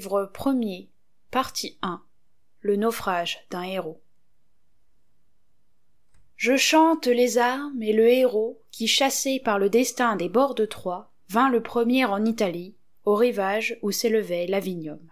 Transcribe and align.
Livre 0.00 0.30
premier, 0.32 0.88
partie 1.30 1.76
1 1.82 2.02
Le 2.60 2.76
naufrage 2.76 3.46
d'un 3.50 3.64
héros. 3.64 4.00
Je 6.36 6.56
chante 6.56 7.06
les 7.06 7.36
armes 7.36 7.82
et 7.82 7.92
le 7.92 8.08
héros 8.08 8.62
qui, 8.70 8.88
chassé 8.88 9.40
par 9.40 9.58
le 9.58 9.68
destin 9.68 10.16
des 10.16 10.30
bords 10.30 10.54
de 10.54 10.64
Troie, 10.64 11.12
vint 11.28 11.50
le 11.50 11.62
premier 11.62 12.06
en 12.06 12.24
Italie, 12.24 12.74
au 13.04 13.14
rivage 13.14 13.76
où 13.82 13.90
s'élevait 13.90 14.46
l'Avinium. 14.46 15.06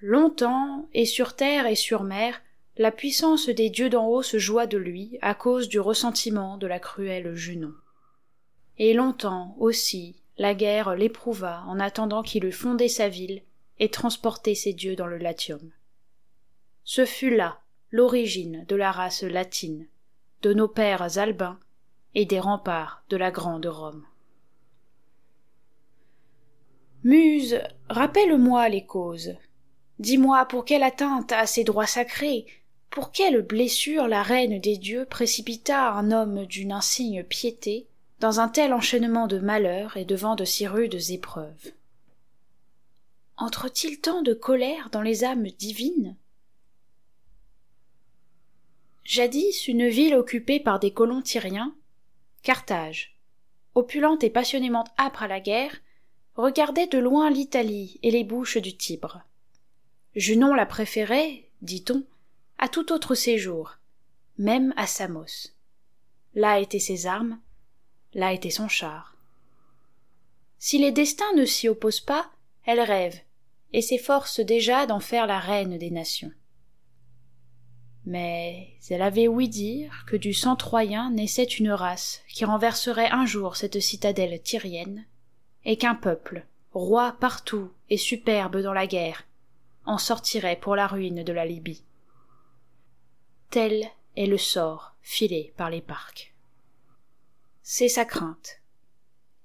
Longtemps, 0.00 0.88
et 0.94 1.04
sur 1.04 1.34
terre 1.34 1.66
et 1.66 1.74
sur 1.74 2.04
mer, 2.04 2.40
la 2.76 2.92
puissance 2.92 3.48
des 3.48 3.70
dieux 3.70 3.90
d'en 3.90 4.06
haut 4.06 4.22
se 4.22 4.38
joua 4.38 4.68
de 4.68 4.78
lui 4.78 5.18
à 5.20 5.34
cause 5.34 5.68
du 5.68 5.80
ressentiment 5.80 6.58
de 6.58 6.68
la 6.68 6.78
cruelle 6.78 7.34
Junon. 7.34 7.74
Et 8.78 8.94
longtemps 8.94 9.56
aussi 9.58 10.21
la 10.38 10.54
guerre 10.54 10.94
l'éprouva 10.94 11.62
en 11.66 11.78
attendant 11.80 12.22
qu'il 12.22 12.44
eût 12.44 12.52
fondé 12.52 12.88
sa 12.88 13.08
ville 13.08 13.42
et 13.78 13.90
transporté 13.90 14.54
ses 14.54 14.72
dieux 14.72 14.96
dans 14.96 15.06
le 15.06 15.18
Latium. 15.18 15.70
Ce 16.84 17.04
fut 17.04 17.34
là 17.34 17.60
l'origine 17.90 18.64
de 18.68 18.76
la 18.76 18.90
race 18.90 19.22
latine, 19.22 19.86
de 20.42 20.52
nos 20.52 20.68
pères 20.68 21.18
albins 21.18 21.58
et 22.14 22.24
des 22.24 22.40
remparts 22.40 23.04
de 23.08 23.16
la 23.16 23.30
grande 23.30 23.66
Rome. 23.66 24.04
Muse, 27.04 27.60
rappelle-moi 27.88 28.68
les 28.68 28.86
causes. 28.86 29.36
Dis-moi 29.98 30.46
pour 30.46 30.64
quelle 30.64 30.82
atteinte 30.82 31.32
à 31.32 31.46
ses 31.46 31.64
droits 31.64 31.86
sacrés, 31.86 32.46
pour 32.90 33.10
quelle 33.10 33.42
blessure 33.42 34.06
la 34.06 34.22
reine 34.22 34.60
des 34.60 34.76
dieux 34.76 35.04
précipita 35.04 35.90
un 35.92 36.10
homme 36.10 36.46
d'une 36.46 36.72
insigne 36.72 37.24
piété 37.24 37.88
dans 38.22 38.38
un 38.38 38.48
tel 38.48 38.72
enchaînement 38.72 39.26
de 39.26 39.40
malheurs 39.40 39.96
et 39.96 40.04
devant 40.04 40.36
de 40.36 40.44
si 40.44 40.68
rudes 40.68 41.10
épreuves. 41.10 41.72
Entre-t-il 43.36 44.00
tant 44.00 44.22
de 44.22 44.32
colère 44.32 44.90
dans 44.90 45.02
les 45.02 45.24
âmes 45.24 45.48
divines? 45.58 46.16
Jadis 49.02 49.66
une 49.66 49.88
ville 49.88 50.14
occupée 50.14 50.60
par 50.60 50.78
des 50.78 50.92
colons 50.92 51.20
tyriens, 51.20 51.74
Carthage, 52.44 53.18
opulente 53.74 54.22
et 54.22 54.30
passionnément 54.30 54.84
âpre 54.98 55.24
à 55.24 55.26
la 55.26 55.40
guerre, 55.40 55.74
regardait 56.36 56.86
de 56.86 56.98
loin 56.98 57.28
l'Italie 57.28 57.98
et 58.04 58.12
les 58.12 58.22
bouches 58.22 58.58
du 58.58 58.76
Tibre. 58.76 59.22
Junon 60.14 60.54
la 60.54 60.64
préférait, 60.64 61.48
dit-on, 61.60 62.04
à 62.58 62.68
tout 62.68 62.92
autre 62.92 63.16
séjour, 63.16 63.78
même 64.38 64.72
à 64.76 64.86
Samos. 64.86 65.48
Là 66.36 66.60
étaient 66.60 66.78
ses 66.78 67.08
armes, 67.08 67.40
là 68.14 68.32
était 68.32 68.50
son 68.50 68.68
char. 68.68 69.16
Si 70.58 70.78
les 70.78 70.92
destins 70.92 71.32
ne 71.36 71.44
s'y 71.44 71.68
opposent 71.68 72.00
pas, 72.00 72.30
elle 72.64 72.80
rêve, 72.80 73.18
et 73.72 73.82
s'efforce 73.82 74.40
déjà 74.40 74.86
d'en 74.86 75.00
faire 75.00 75.26
la 75.26 75.40
reine 75.40 75.78
des 75.78 75.90
nations. 75.90 76.32
Mais 78.04 78.68
elle 78.90 79.02
avait 79.02 79.28
ouï 79.28 79.48
dire 79.48 80.04
que 80.06 80.16
du 80.16 80.34
sang 80.34 80.56
troyen 80.56 81.10
naissait 81.10 81.44
une 81.44 81.70
race 81.70 82.22
qui 82.28 82.44
renverserait 82.44 83.10
un 83.10 83.26
jour 83.26 83.56
cette 83.56 83.80
citadelle 83.80 84.40
tyrienne, 84.42 85.06
et 85.64 85.76
qu'un 85.76 85.94
peuple, 85.94 86.46
roi 86.72 87.16
partout 87.20 87.70
et 87.90 87.96
superbe 87.96 88.58
dans 88.58 88.72
la 88.72 88.86
guerre, 88.86 89.24
en 89.84 89.98
sortirait 89.98 90.56
pour 90.56 90.76
la 90.76 90.86
ruine 90.86 91.22
de 91.22 91.32
la 91.32 91.46
Libye. 91.46 91.84
Tel 93.50 93.86
est 94.16 94.26
le 94.26 94.38
sort 94.38 94.94
filé 95.02 95.52
par 95.56 95.70
les 95.70 95.80
parcs 95.80 96.31
c'est 97.62 97.88
sa 97.88 98.04
crainte. 98.04 98.60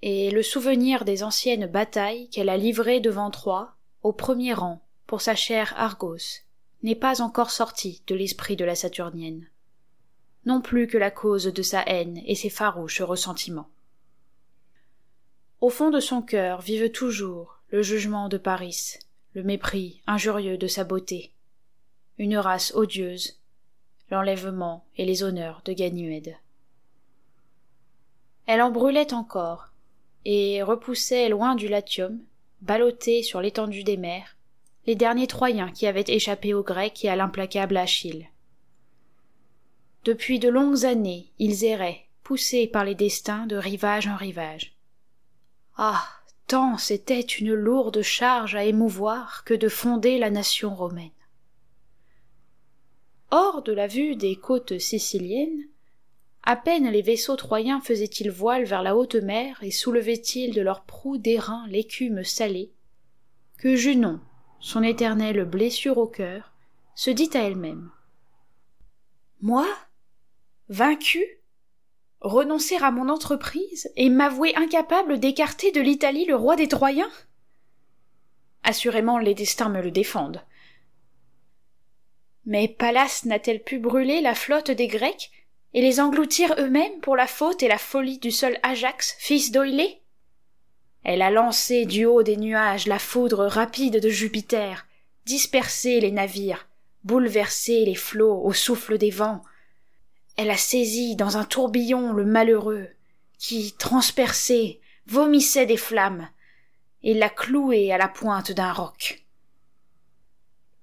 Et 0.02 0.32
le 0.32 0.44
souvenir 0.44 1.06
des 1.06 1.24
anciennes 1.24 1.68
batailles 1.68 2.30
qu'elle 2.30 2.50
a 2.50 2.58
livrées 2.58 3.00
devant 3.00 3.32
Troie, 3.32 3.76
au 4.04 4.14
premier 4.14 4.54
rang, 4.54 4.82
pour 5.06 5.22
sa 5.22 5.36
chère 5.36 5.74
Argos, 5.78 6.44
n'est 6.84 6.96
pas 6.96 7.22
encore 7.22 7.52
sorti 7.52 8.04
de 8.08 8.16
l'esprit 8.16 8.56
de 8.56 8.66
la 8.66 8.76
Saturnienne. 8.76 9.48
Non 10.46 10.62
plus 10.62 10.88
que 10.88 10.98
la 10.98 11.12
cause 11.12 11.46
de 11.46 11.62
sa 11.62 11.84
haine 11.84 12.22
et 12.26 12.36
ses 12.36 12.50
farouches 12.50 13.02
ressentiments. 13.02 13.70
Au 15.60 15.70
fond 15.70 15.90
de 15.90 16.00
son 16.00 16.22
cœur 16.22 16.62
vive 16.62 16.92
toujours 16.92 17.60
le 17.70 17.82
jugement 17.82 18.30
de 18.30 18.38
Paris, 18.38 19.00
le 19.34 19.44
mépris 19.44 20.02
injurieux 20.06 20.58
de 20.58 20.68
sa 20.68 20.84
beauté, 20.84 21.34
une 22.18 22.38
race 22.38 22.74
odieuse, 22.76 23.40
l'enlèvement 24.10 24.86
et 24.96 25.06
les 25.06 25.24
honneurs 25.24 25.62
de 25.66 25.74
Ganymède 25.74 26.38
elle 28.48 28.62
en 28.62 28.72
brûlait 28.72 29.14
encore, 29.14 29.70
et 30.26 30.64
repoussait 30.64 31.30
loin 31.30 31.56
du 31.56 31.68
Latium, 31.68 32.20
ballottés 32.62 33.22
sur 33.22 33.40
l'étendue 33.40 33.84
des 33.84 33.98
mers, 33.98 34.36
les 34.88 34.96
derniers 34.96 35.28
Troyens 35.28 35.72
qui 35.72 35.86
avaient 35.86 36.04
échappé 36.08 36.54
aux 36.54 36.64
Grecs 36.64 37.06
et 37.06 37.10
à 37.10 37.16
l'implacable 37.16 37.78
Achille. 37.78 38.30
Depuis 40.04 40.40
de 40.40 40.50
longues 40.50 40.86
années, 40.86 41.32
ils 41.38 41.64
erraient, 41.66 42.08
poussés 42.24 42.66
par 42.66 42.84
les 42.84 42.96
destins 42.96 43.46
de 43.46 43.58
rivage 43.58 44.08
en 44.08 44.16
rivage. 44.16 44.76
Ah. 45.78 46.04
Tant 46.48 46.78
c'était 46.78 47.20
une 47.20 47.54
lourde 47.54 48.02
charge 48.02 48.56
à 48.56 48.64
émouvoir 48.64 49.44
que 49.44 49.54
de 49.54 49.68
fonder 49.68 50.18
la 50.18 50.30
nation 50.30 50.74
romaine. 50.74 51.12
Hors 53.32 53.62
de 53.64 53.74
la 53.74 53.88
vue 53.88 54.16
des 54.16 54.38
côtes 54.38 54.80
siciliennes, 54.80 55.68
à 56.50 56.56
peine 56.56 56.90
les 56.90 57.02
vaisseaux 57.02 57.36
troyens 57.36 57.82
faisaient-ils 57.82 58.32
voile 58.32 58.64
vers 58.64 58.82
la 58.82 58.96
haute 58.96 59.16
mer 59.16 59.60
et 59.64 59.70
soulevaient-ils 59.70 60.54
de 60.54 60.62
leurs 60.62 60.86
proues 60.86 61.18
d'airain 61.18 61.68
l'écume 61.68 62.24
salée, 62.24 62.72
que 63.58 63.76
Junon, 63.76 64.22
son 64.62 64.82
éternelle 64.82 65.44
blessure 65.44 65.98
au 65.98 66.08
cœur, 66.08 66.54
se 66.96 67.10
dit 67.10 67.30
à 67.34 67.40
elle-même. 67.40 67.92
Moi? 69.42 69.68
Vaincu? 70.70 71.22
Renoncer 72.22 72.78
à 72.78 72.92
mon 72.92 73.10
entreprise 73.10 73.92
et 73.98 74.08
m'avouer 74.08 74.56
incapable 74.56 75.20
d'écarter 75.20 75.74
de 75.74 75.82
l'Italie 75.82 76.24
le 76.24 76.38
roi 76.38 76.56
des 76.56 76.70
Troyens? 76.70 77.12
Assurément 78.64 79.18
les 79.18 79.34
destins 79.34 79.68
me 79.68 79.82
le 79.82 79.92
défendent. 79.92 80.42
Mais 82.46 82.70
Pallas 82.70 83.24
n'a-t-elle 83.26 83.62
pu 83.62 83.80
brûler 83.80 84.22
la 84.22 84.34
flotte 84.34 84.72
des 84.72 84.88
Grecs 84.88 85.30
et 85.78 85.82
les 85.82 86.00
engloutir 86.00 86.56
eux-mêmes 86.58 87.00
pour 87.02 87.16
la 87.16 87.28
faute 87.28 87.62
et 87.62 87.68
la 87.68 87.78
folie 87.78 88.18
du 88.18 88.32
seul 88.32 88.58
Ajax, 88.64 89.16
fils 89.20 89.52
d'Oïlée 89.52 90.02
Elle 91.04 91.22
a 91.22 91.30
lancé 91.30 91.86
du 91.86 92.06
haut 92.06 92.24
des 92.24 92.36
nuages 92.36 92.88
la 92.88 92.98
foudre 92.98 93.46
rapide 93.46 94.02
de 94.02 94.10
Jupiter, 94.10 94.88
dispersé 95.26 96.00
les 96.00 96.10
navires, 96.10 96.68
bouleversé 97.04 97.86
les 97.86 97.94
flots 97.94 98.42
au 98.44 98.54
souffle 98.54 98.98
des 98.98 99.12
vents. 99.12 99.44
Elle 100.36 100.50
a 100.50 100.58
saisi 100.58 101.16
dans 101.16 101.38
un 101.38 101.44
tourbillon 101.44 102.12
le 102.12 102.26
malheureux, 102.26 102.88
qui, 103.38 103.76
transpercé, 103.78 104.82
vomissait 105.06 105.68
des 105.68 105.78
flammes, 105.78 106.28
et 107.04 107.14
l'a 107.14 107.30
cloué 107.30 107.92
à 107.92 108.00
la 108.00 108.08
pointe 108.08 108.52
d'un 108.52 108.74
roc. 108.74 109.24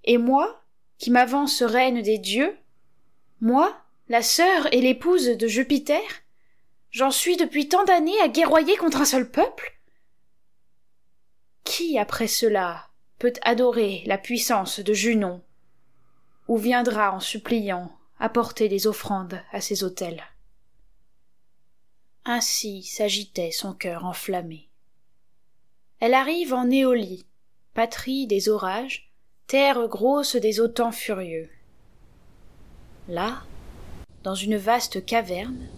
Et 0.04 0.18
moi, 0.18 0.62
qui 0.98 1.10
m'avance 1.10 1.64
reine 1.64 2.00
des 2.00 2.18
dieux, 2.18 2.56
moi, 3.40 3.83
La 4.10 4.20
sœur 4.20 4.70
et 4.74 4.82
l'épouse 4.82 5.28
de 5.28 5.46
Jupiter? 5.46 6.02
J'en 6.90 7.10
suis 7.10 7.38
depuis 7.38 7.70
tant 7.70 7.84
d'années 7.84 8.20
à 8.20 8.28
guerroyer 8.28 8.76
contre 8.76 9.00
un 9.00 9.06
seul 9.06 9.30
peuple? 9.30 9.80
Qui, 11.64 11.98
après 11.98 12.26
cela, 12.26 12.90
peut 13.18 13.32
adorer 13.40 14.02
la 14.04 14.18
puissance 14.18 14.80
de 14.80 14.92
Junon? 14.92 15.42
Ou 16.48 16.58
viendra 16.58 17.12
en 17.12 17.20
suppliant 17.20 17.96
apporter 18.20 18.68
des 18.68 18.86
offrandes 18.86 19.40
à 19.52 19.62
ses 19.62 19.82
autels? 19.84 20.22
Ainsi 22.26 22.82
s'agitait 22.82 23.52
son 23.52 23.72
cœur 23.72 24.04
enflammé. 24.04 24.68
Elle 26.00 26.12
arrive 26.12 26.52
en 26.52 26.68
Éolie, 26.68 27.24
patrie 27.72 28.26
des 28.26 28.50
orages, 28.50 29.10
terre 29.46 29.88
grosse 29.88 30.36
des 30.36 30.60
automnes 30.60 30.92
furieux. 30.92 31.48
Là, 33.08 33.42
dans 34.24 34.34
une 34.34 34.56
vaste 34.56 35.04
caverne, 35.04 35.68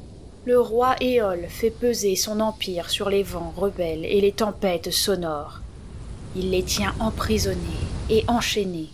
le 0.45 0.61
roi 0.61 0.95
Éole 1.01 1.47
fait 1.49 1.73
peser 1.73 2.15
son 2.15 2.39
empire 2.39 2.91
sur 2.91 3.11
les 3.11 3.25
vents 3.25 3.53
rebelles 3.57 4.05
et 4.05 4.21
les 4.21 4.31
tempêtes 4.31 4.93
sonores. 4.93 5.61
Il 6.37 6.53
les 6.53 6.63
tient 6.63 6.95
emprisonnés 7.01 7.59
et 8.09 8.25
enchaînés. 8.29 8.91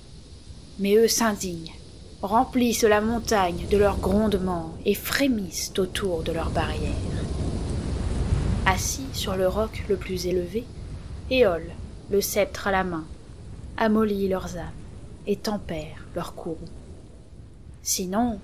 Mais 0.79 0.95
eux 0.95 1.07
s'indignent, 1.07 1.75
remplissent 2.23 2.85
la 2.85 3.03
montagne 3.03 3.67
de 3.71 3.77
leurs 3.77 3.99
grondements 3.99 4.73
et 4.87 4.95
frémissent 4.95 5.73
autour 5.77 6.23
de 6.23 6.33
leurs 6.33 6.51
barrières. 6.51 6.91
Assis 8.65 9.07
sur 9.13 9.37
le 9.37 9.47
roc 9.47 9.85
le 9.91 9.97
plus 9.97 10.27
élevé, 10.27 10.65
Éole, 11.31 11.73
le 12.11 12.23
sceptre 12.23 12.69
à 12.69 12.71
la 12.71 12.85
main, 12.85 13.05
amollit 13.77 14.29
leurs 14.29 14.57
âmes 14.57 14.73
et 15.27 15.37
tempère 15.37 16.07
leurs 16.15 16.35
courroux. 16.35 16.57
Sinon, 17.83 18.39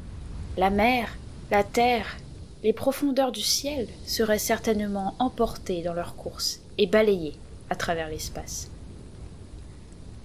la 0.59 0.71
mer, 0.71 1.17
la 1.53 1.63
terre, 1.63 2.17
les 2.65 2.73
profondeurs 2.73 3.31
du 3.31 3.43
ciel 3.43 3.87
seraient 4.05 4.41
certainement 4.41 5.15
emportées 5.21 5.83
dans 5.83 5.93
leur 5.93 6.17
course 6.17 6.59
et 6.79 6.89
balayées 6.89 7.37
à 7.71 7.77
travers 7.77 8.09
l'espace. 8.09 8.69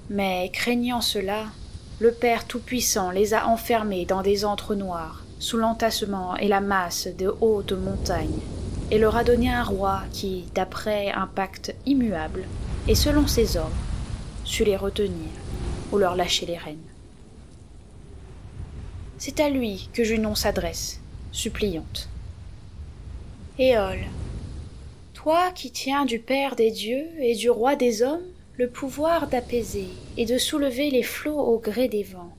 Mais 0.09 0.49
craignant 0.51 1.01
cela, 1.01 1.45
le 1.99 2.11
Père 2.11 2.47
Tout-Puissant 2.47 3.11
les 3.11 3.35
a 3.35 3.47
enfermés 3.47 4.05
dans 4.05 4.23
des 4.23 4.43
antres 4.43 4.73
noirs, 4.73 5.23
sous 5.37 5.57
l'entassement 5.57 6.35
et 6.37 6.47
la 6.47 6.61
masse 6.61 7.07
de 7.15 7.31
hautes 7.39 7.73
montagnes, 7.73 8.41
et 8.89 8.97
leur 8.97 9.15
a 9.15 9.23
donné 9.23 9.53
un 9.53 9.63
roi 9.63 10.01
qui, 10.11 10.45
d'après 10.55 11.11
un 11.11 11.27
pacte 11.27 11.75
immuable, 11.85 12.45
et 12.87 12.95
selon 12.95 13.27
ses 13.27 13.55
ordres, 13.55 13.71
sut 14.45 14.65
les 14.65 14.77
retenir 14.77 15.29
ou 15.91 15.99
leur 15.99 16.15
lâcher 16.15 16.47
les 16.47 16.57
rênes. 16.57 16.92
C'est 19.17 19.39
à 19.39 19.49
lui 19.49 19.89
que 19.93 20.03
Junon 20.03 20.35
s'adresse, 20.35 20.99
suppliante. 21.31 22.09
Éole, 23.57 24.05
toi 25.13 25.51
qui 25.51 25.71
tiens 25.71 26.05
du 26.05 26.19
Père 26.19 26.55
des 26.55 26.71
dieux 26.71 27.07
et 27.19 27.35
du 27.35 27.49
Roi 27.49 27.75
des 27.75 28.01
hommes 28.01 28.25
le 28.57 28.69
pouvoir 28.69 29.27
d'apaiser 29.27 29.87
et 30.17 30.25
de 30.25 30.37
soulever 30.37 30.91
les 30.91 31.03
flots 31.03 31.39
au 31.39 31.57
gré 31.57 31.87
des 31.87 32.03
vents. 32.03 32.33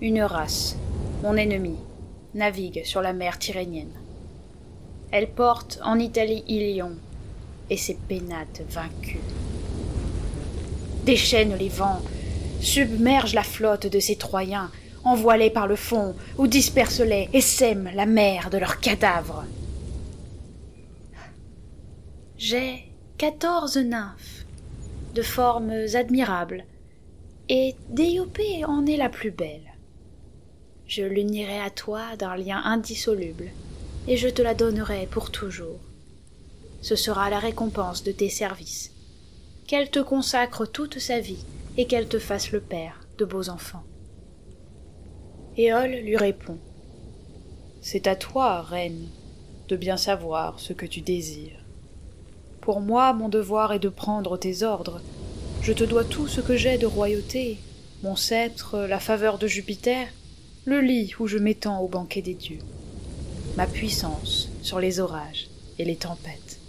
Une 0.00 0.22
race, 0.22 0.76
mon 1.22 1.36
ennemi, 1.36 1.76
navigue 2.34 2.82
sur 2.84 3.02
la 3.02 3.12
mer 3.12 3.38
Tyrrhénienne. 3.38 3.92
Elle 5.10 5.28
porte 5.28 5.78
en 5.82 5.98
Italie 5.98 6.44
Ilion 6.48 6.92
et 7.68 7.76
ses 7.76 7.94
pénates 7.94 8.62
vaincus. 8.70 9.20
Déchaîne 11.04 11.56
les 11.56 11.68
vents, 11.68 12.00
submerge 12.60 13.34
la 13.34 13.42
flotte 13.42 13.86
de 13.86 14.00
ces 14.00 14.16
Troyens, 14.16 14.70
envoie-les 15.06 15.50
par 15.50 15.68
le 15.68 15.76
fond, 15.76 16.16
ou 16.36 16.48
disperse-les 16.48 17.28
et 17.32 17.40
sème 17.40 17.88
la 17.94 18.06
mer 18.06 18.50
de 18.50 18.58
leurs 18.58 18.80
cadavres. 18.80 19.44
J'ai 22.36 22.84
quatorze 23.16 23.78
nymphes, 23.78 24.44
de 25.14 25.22
formes 25.22 25.72
admirables, 25.94 26.64
et 27.48 27.76
Déiopée 27.88 28.64
en 28.64 28.84
est 28.84 28.96
la 28.96 29.08
plus 29.08 29.30
belle. 29.30 29.74
Je 30.88 31.02
l'unirai 31.04 31.60
à 31.60 31.70
toi 31.70 32.16
d'un 32.18 32.36
lien 32.36 32.60
indissoluble, 32.64 33.50
et 34.08 34.16
je 34.16 34.28
te 34.28 34.42
la 34.42 34.54
donnerai 34.54 35.08
pour 35.10 35.30
toujours. 35.30 35.78
Ce 36.82 36.96
sera 36.96 37.30
la 37.30 37.38
récompense 37.38 38.02
de 38.02 38.12
tes 38.12 38.28
services. 38.28 38.92
Qu'elle 39.68 39.90
te 39.90 40.00
consacre 40.00 40.66
toute 40.66 40.98
sa 40.98 41.20
vie, 41.20 41.44
et 41.76 41.86
qu'elle 41.86 42.08
te 42.08 42.18
fasse 42.18 42.50
le 42.50 42.60
père 42.60 43.06
de 43.18 43.24
beaux 43.24 43.48
enfants. 43.48 43.84
Lui 45.56 46.16
répond. 46.18 46.58
C'est 47.80 48.06
à 48.06 48.14
toi, 48.14 48.60
reine, 48.60 49.08
de 49.68 49.76
bien 49.76 49.96
savoir 49.96 50.60
ce 50.60 50.74
que 50.74 50.84
tu 50.84 51.00
désires. 51.00 51.64
Pour 52.60 52.80
moi, 52.80 53.14
mon 53.14 53.30
devoir 53.30 53.72
est 53.72 53.78
de 53.78 53.88
prendre 53.88 54.36
tes 54.36 54.64
ordres. 54.64 55.00
Je 55.62 55.72
te 55.72 55.82
dois 55.82 56.04
tout 56.04 56.28
ce 56.28 56.42
que 56.42 56.56
j'ai 56.56 56.76
de 56.76 56.84
royauté, 56.84 57.56
mon 58.02 58.16
sceptre, 58.16 58.80
la 58.80 59.00
faveur 59.00 59.38
de 59.38 59.46
Jupiter, 59.46 60.08
le 60.66 60.82
lit 60.82 61.14
où 61.18 61.26
je 61.26 61.38
m'étends 61.38 61.80
au 61.80 61.88
banquet 61.88 62.20
des 62.20 62.34
dieux, 62.34 62.58
ma 63.56 63.66
puissance 63.66 64.50
sur 64.60 64.78
les 64.78 65.00
orages 65.00 65.48
et 65.78 65.86
les 65.86 65.96
tempêtes. 65.96 66.60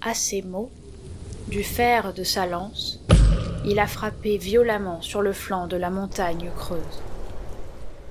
À 0.00 0.14
ces 0.14 0.40
mots, 0.40 0.70
du 1.48 1.62
fer 1.62 2.14
de 2.14 2.24
sa 2.24 2.46
lance, 2.46 3.00
il 3.66 3.80
a 3.80 3.88
frappé 3.88 4.38
violemment 4.38 5.02
sur 5.02 5.22
le 5.22 5.32
flanc 5.32 5.66
de 5.66 5.76
la 5.76 5.90
montagne 5.90 6.50
creuse. 6.56 7.02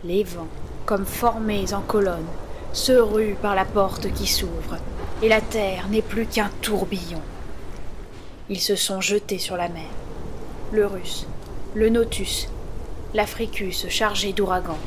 Les 0.04 0.24
vents, 0.24 0.50
comme 0.86 1.06
formés 1.06 1.74
en 1.74 1.80
colonne, 1.80 2.28
se 2.74 2.92
ruent 2.92 3.38
par 3.42 3.56
la 3.56 3.64
porte 3.64 4.12
qui 4.12 4.28
s'ouvre, 4.28 4.78
et 5.24 5.30
la 5.30 5.40
terre 5.40 5.88
n'est 5.90 6.02
plus 6.02 6.26
qu'un 6.26 6.50
tourbillon. 6.62 7.22
Ils 8.50 8.60
se 8.60 8.76
sont 8.76 9.00
jetés 9.00 9.40
sur 9.40 9.56
la 9.56 9.70
mer. 9.70 9.88
Le 10.74 10.86
russe, 10.86 11.26
le 11.74 11.88
notus, 11.88 12.50
l'africus 13.14 13.88
chargé 13.88 14.34
d'ouragans. 14.34 14.78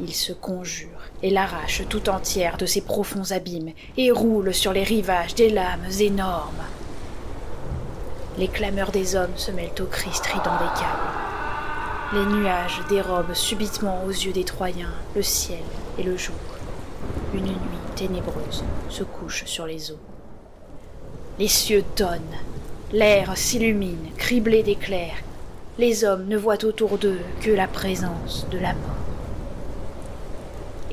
Ils 0.00 0.14
se 0.14 0.32
conjurent 0.32 0.88
et 1.22 1.28
l'arrachent 1.28 1.86
tout 1.90 2.08
entière 2.08 2.56
de 2.56 2.64
ces 2.64 2.80
profonds 2.80 3.32
abîmes 3.32 3.72
et 3.98 4.10
roulent 4.10 4.54
sur 4.54 4.72
les 4.72 4.82
rivages 4.82 5.34
des 5.34 5.50
lames 5.50 5.86
énormes. 6.00 6.64
Les 8.40 8.48
clameurs 8.48 8.90
des 8.90 9.16
hommes 9.16 9.36
se 9.36 9.50
mêlent 9.50 9.82
aux 9.82 9.84
cris 9.84 10.14
stridents 10.14 10.56
des 10.56 10.80
câbles. 10.80 12.14
Les 12.14 12.24
nuages 12.24 12.80
dérobent 12.88 13.34
subitement 13.34 14.02
aux 14.06 14.08
yeux 14.08 14.32
des 14.32 14.44
Troyens 14.44 14.94
le 15.14 15.20
ciel 15.22 15.60
et 15.98 16.02
le 16.02 16.16
jour. 16.16 16.34
Une 17.34 17.44
nuit 17.44 17.84
ténébreuse 17.96 18.64
se 18.88 19.04
couche 19.04 19.44
sur 19.44 19.66
les 19.66 19.92
eaux. 19.92 20.00
Les 21.38 21.48
cieux 21.48 21.84
tonnent, 21.94 22.38
l'air 22.92 23.36
s'illumine, 23.36 24.08
criblé 24.16 24.62
d'éclairs. 24.62 25.22
Les 25.78 26.04
hommes 26.04 26.26
ne 26.26 26.38
voient 26.38 26.64
autour 26.64 26.96
d'eux 26.96 27.20
que 27.42 27.50
la 27.50 27.68
présence 27.68 28.46
de 28.50 28.56
la 28.56 28.72
mort. 28.72 29.04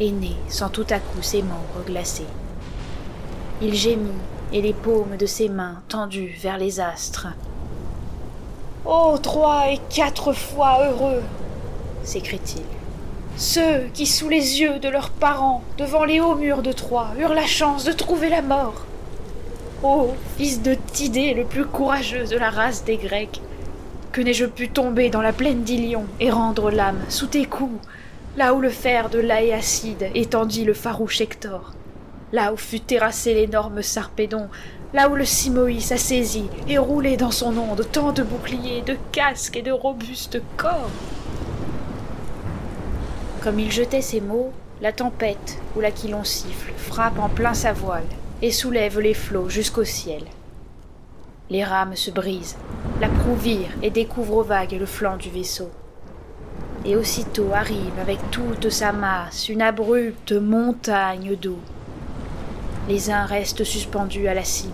Aîné 0.02 0.36
sent 0.50 0.70
tout 0.74 0.88
à 0.90 1.00
coup 1.00 1.22
ses 1.22 1.44
membres 1.44 1.86
glacés. 1.86 2.28
Il 3.62 3.74
gémit 3.74 4.12
et 4.54 4.62
les 4.62 4.74
paumes 4.74 5.18
de 5.18 5.26
ses 5.26 5.50
mains 5.50 5.82
tendues 5.88 6.36
vers 6.40 6.58
les 6.58 6.80
astres. 6.80 7.28
Ô 8.86 9.18
trois 9.18 9.72
et 9.72 9.80
quatre 9.90 10.34
fois 10.34 10.86
heureux 10.86 11.22
s'écrie-t-il. 12.04 12.64
Ceux 13.36 13.88
qui, 13.94 14.06
sous 14.06 14.30
les 14.30 14.62
yeux 14.62 14.80
de 14.80 14.90
leurs 14.90 15.12
parents, 15.12 15.62
devant 15.78 16.06
les 16.06 16.20
hauts 16.20 16.36
murs 16.36 16.64
de 16.64 16.72
Troie, 16.72 17.10
eurent 17.20 17.34
la 17.34 17.46
chance 17.46 17.84
de 17.84 17.92
trouver 17.92 18.30
la 18.30 18.42
mort. 18.42 18.86
Ô 19.84 20.14
fils 20.38 20.62
de 20.62 20.74
Tidée, 20.74 21.34
le 21.34 21.44
plus 21.44 21.66
courageux 21.66 22.26
de 22.26 22.38
la 22.38 22.50
race 22.50 22.84
des 22.84 22.98
Grecs, 22.98 23.42
que 24.12 24.22
n'ai-je 24.22 24.46
pu 24.46 24.70
tomber 24.70 25.10
dans 25.10 25.22
la 25.22 25.34
plaine 25.34 25.64
d'Ilion 25.64 26.06
et 26.20 26.32
rendre 26.32 26.72
l'âme 26.72 27.02
sous 27.10 27.28
tes 27.28 27.46
coups, 27.46 27.80
là 28.38 28.54
où 28.54 28.62
le 28.62 28.70
fer 28.70 29.10
de 29.10 29.20
l'Aéacide 29.20 30.10
étendit 30.16 30.64
le 30.64 30.74
farouche 30.74 31.22
Hector 31.22 31.74
là 32.32 32.54
où 32.54 32.58
fut 32.58 32.80
terrassé 32.80 33.34
l'énorme 33.34 33.82
Sarpédon, 33.82 34.48
là 34.94 35.10
où 35.10 35.16
le 35.16 35.26
Simoïs 35.26 35.92
a 35.92 35.98
saisi 35.98 36.46
et 36.68 36.78
roulé 36.78 37.18
dans 37.18 37.32
son 37.32 37.58
onde 37.58 37.90
tant 37.92 38.12
de 38.12 38.24
boucliers, 38.24 38.82
de 38.82 38.98
casques 39.12 39.58
et 39.58 39.62
de 39.62 39.72
robustes 39.72 40.42
corps. 40.58 40.90
Comme 43.42 43.60
il 43.60 43.72
jetait 43.72 44.02
ces 44.02 44.22
mots, 44.22 44.52
la 44.82 44.92
tempête 44.92 45.60
où 45.76 45.80
l'aquilon 45.80 46.24
siffle 46.24 46.72
frappe 46.76 47.20
en 47.20 47.30
plein 47.30 47.54
sa 47.54 47.74
voile 47.74 48.06
et 48.42 48.52
soulève 48.52 49.00
les 49.00 49.14
flots 49.14 49.50
jusqu'au 49.50 49.84
ciel. 49.84 50.24
Les 51.50 51.64
rames 51.64 51.96
se 51.96 52.12
brisent, 52.12 52.58
la 53.00 53.08
proue 53.08 53.36
vire 53.36 53.70
et 53.82 53.90
découvre 53.90 54.38
aux 54.38 54.44
vagues 54.44 54.78
le 54.78 54.86
flanc 54.86 55.18
du 55.18 55.30
vaisseau. 55.30 55.70
Et 56.86 56.96
aussitôt 56.96 57.52
arrive 57.54 57.98
avec 58.02 58.20
toute 58.32 58.70
sa 58.70 58.92
masse 58.92 59.50
une 59.50 59.62
abrupte 59.62 60.34
montagne 60.34 61.36
d'eau 61.36 61.60
les 62.88 63.10
uns 63.10 63.26
restent 63.26 63.66
suspendus 63.66 64.28
à 64.28 64.34
la 64.34 64.44
cime, 64.44 64.72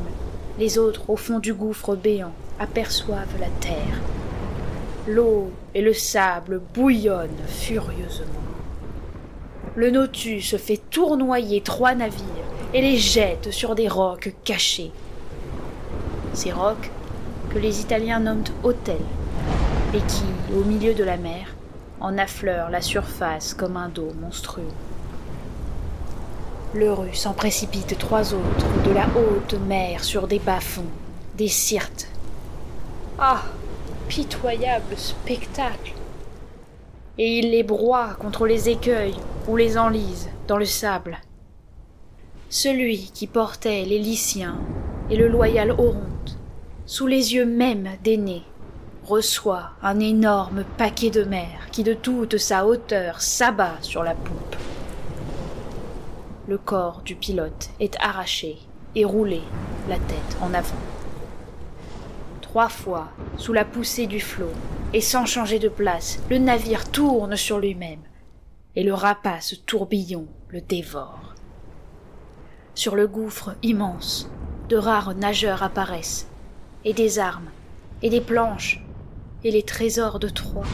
les 0.59 0.77
autres 0.77 1.09
au 1.09 1.15
fond 1.15 1.39
du 1.39 1.53
gouffre 1.53 1.95
béant 1.95 2.33
aperçoivent 2.59 3.39
la 3.39 3.47
terre. 3.59 4.01
L'eau 5.07 5.51
et 5.73 5.81
le 5.81 5.93
sable 5.93 6.61
bouillonnent 6.73 7.29
furieusement. 7.47 8.27
le 9.75 9.89
Nautus 9.89 10.55
fait 10.57 10.81
tournoyer 10.91 11.61
trois 11.61 11.95
navires 11.95 12.23
et 12.73 12.81
les 12.81 12.97
jette 12.97 13.51
sur 13.51 13.73
des 13.73 13.87
rocs 13.87 14.33
cachés. 14.43 14.91
Ces 16.33 16.51
rocs 16.51 16.91
que 17.49 17.57
les 17.57 17.81
Italiens 17.81 18.19
nomment 18.19 18.43
hôtels 18.63 18.97
et 19.93 19.99
qui, 19.99 20.25
au 20.55 20.63
milieu 20.63 20.93
de 20.93 21.03
la 21.03 21.17
mer, 21.17 21.55
en 21.99 22.17
affleurent 22.17 22.69
la 22.69 22.81
surface 22.81 23.53
comme 23.53 23.77
un 23.77 23.89
dos 23.89 24.11
monstrueux. 24.21 24.63
Le 26.75 26.91
russe 26.91 27.27
en 27.27 27.33
précipite 27.33 27.99
trois 27.99 28.33
autres 28.33 28.81
de 28.83 28.91
la 28.91 29.05
haute 29.15 29.53
mer 29.67 30.03
sur 30.03 30.27
des 30.27 30.39
bas-fonds, 30.39 30.89
des 31.37 31.47
sirtes. 31.47 32.07
Ah 33.19 33.43
Pitoyable 34.07 34.97
spectacle 34.97 35.93
Et 37.19 37.37
il 37.37 37.51
les 37.51 37.61
broie 37.61 38.15
contre 38.19 38.47
les 38.47 38.69
écueils 38.69 39.13
ou 39.47 39.55
les 39.55 39.77
enlise 39.77 40.29
dans 40.47 40.57
le 40.57 40.65
sable. 40.65 41.19
Celui 42.49 43.11
qui 43.13 43.27
portait 43.27 43.85
les 43.85 43.99
Lyciens 43.99 44.57
et 45.11 45.15
le 45.15 45.27
loyal 45.27 45.69
Oronte, 45.71 46.39
sous 46.87 47.05
les 47.05 47.35
yeux 47.35 47.45
même 47.45 47.87
d'aînés, 48.03 48.43
reçoit 49.05 49.73
un 49.83 49.99
énorme 49.99 50.63
paquet 50.79 51.11
de 51.11 51.23
mer 51.23 51.67
qui 51.71 51.83
de 51.83 51.93
toute 51.93 52.39
sa 52.39 52.65
hauteur 52.65 53.21
s'abat 53.21 53.77
sur 53.81 54.01
la 54.01 54.15
poupe 54.15 54.55
le 56.47 56.57
corps 56.57 57.01
du 57.03 57.15
pilote 57.15 57.69
est 57.79 57.95
arraché 58.01 58.57
et 58.95 59.05
roulé, 59.05 59.41
la 59.87 59.97
tête 59.97 60.37
en 60.41 60.53
avant. 60.53 60.75
Trois 62.41 62.69
fois, 62.69 63.07
sous 63.37 63.53
la 63.53 63.65
poussée 63.65 64.07
du 64.07 64.19
flot, 64.19 64.51
et 64.93 65.01
sans 65.01 65.25
changer 65.25 65.57
de 65.57 65.69
place, 65.69 66.19
le 66.29 66.37
navire 66.37 66.91
tourne 66.91 67.35
sur 67.35 67.59
lui-même, 67.59 68.01
et 68.75 68.83
le 68.83 68.93
rapace 68.93 69.55
tourbillon 69.65 70.27
le 70.49 70.61
dévore. 70.61 71.33
Sur 72.75 72.95
le 72.95 73.07
gouffre 73.07 73.55
immense, 73.63 74.29
de 74.69 74.75
rares 74.75 75.15
nageurs 75.15 75.63
apparaissent, 75.63 76.27
et 76.83 76.93
des 76.93 77.19
armes, 77.19 77.49
et 78.01 78.09
des 78.09 78.21
planches, 78.21 78.83
et 79.43 79.51
les 79.51 79.63
trésors 79.63 80.19
de 80.19 80.29
Troie. 80.29 80.67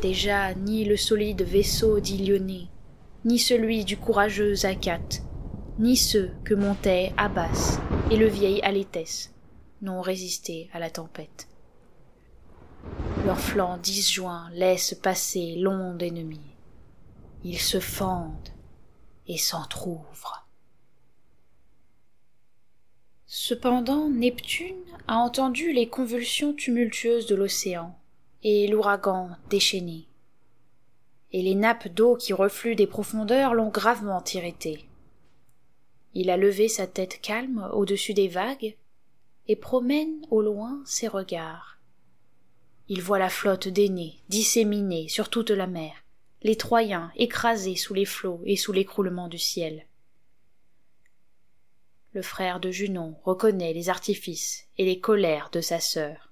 Déjà 0.00 0.54
ni 0.54 0.84
le 0.84 0.96
solide 0.96 1.42
vaisseau 1.42 2.00
d'Ilioné, 2.00 2.68
ni 3.24 3.38
celui 3.38 3.84
du 3.84 3.96
courageux 3.96 4.66
Acate, 4.66 5.22
ni 5.78 5.96
ceux 5.96 6.30
que 6.44 6.54
montaient 6.54 7.12
Abbas 7.16 7.80
et 8.10 8.16
le 8.16 8.26
vieil 8.26 8.60
Alétès 8.62 9.32
n'ont 9.82 10.02
résisté 10.02 10.68
à 10.72 10.78
la 10.78 10.90
tempête. 10.90 11.48
Leurs 13.24 13.40
flancs 13.40 13.78
disjoints 13.78 14.50
laissent 14.52 14.94
passer 14.94 15.56
l'onde 15.56 16.02
ennemie. 16.02 16.54
Ils 17.44 17.60
se 17.60 17.80
fendent 17.80 18.50
et 19.26 19.38
s'entr'ouvrent. 19.38 20.46
Cependant, 23.26 24.10
Neptune 24.10 24.76
a 25.08 25.16
entendu 25.16 25.72
les 25.72 25.88
convulsions 25.88 26.52
tumultueuses 26.52 27.26
de 27.26 27.34
l'océan 27.34 27.98
et 28.42 28.68
l'ouragan 28.68 29.30
déchaîné 29.48 30.06
et 31.34 31.42
les 31.42 31.56
nappes 31.56 31.88
d'eau 31.88 32.14
qui 32.14 32.32
refluent 32.32 32.76
des 32.76 32.86
profondeurs 32.86 33.54
l'ont 33.54 33.68
gravement 33.68 34.22
irrité. 34.32 34.84
Il 36.14 36.30
a 36.30 36.36
levé 36.36 36.68
sa 36.68 36.86
tête 36.86 37.20
calme 37.20 37.68
au-dessus 37.72 38.14
des 38.14 38.28
vagues 38.28 38.76
et 39.48 39.56
promène 39.56 40.24
au 40.30 40.42
loin 40.42 40.80
ses 40.86 41.08
regards. 41.08 41.80
Il 42.86 43.02
voit 43.02 43.18
la 43.18 43.30
flotte 43.30 43.66
d'aînés 43.66 44.14
disséminée 44.28 45.08
sur 45.08 45.28
toute 45.28 45.50
la 45.50 45.66
mer, 45.66 46.04
les 46.42 46.54
Troyens 46.54 47.10
écrasés 47.16 47.74
sous 47.74 47.94
les 47.94 48.04
flots 48.04 48.40
et 48.44 48.54
sous 48.54 48.70
l'écroulement 48.70 49.26
du 49.26 49.38
ciel. 49.38 49.86
Le 52.12 52.22
frère 52.22 52.60
de 52.60 52.70
Junon 52.70 53.16
reconnaît 53.24 53.72
les 53.72 53.88
artifices 53.88 54.68
et 54.78 54.84
les 54.84 55.00
colères 55.00 55.50
de 55.52 55.60
sa 55.60 55.80
sœur. 55.80 56.30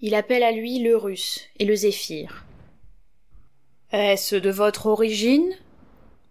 Il 0.00 0.14
appelle 0.14 0.42
à 0.42 0.52
lui 0.52 0.80
le 0.80 0.94
Russe 0.94 1.40
et 1.58 1.64
le 1.64 1.74
Zéphyr, 1.74 2.44
est-ce 3.98 4.36
de 4.36 4.50
votre 4.50 4.86
origine? 4.86 5.52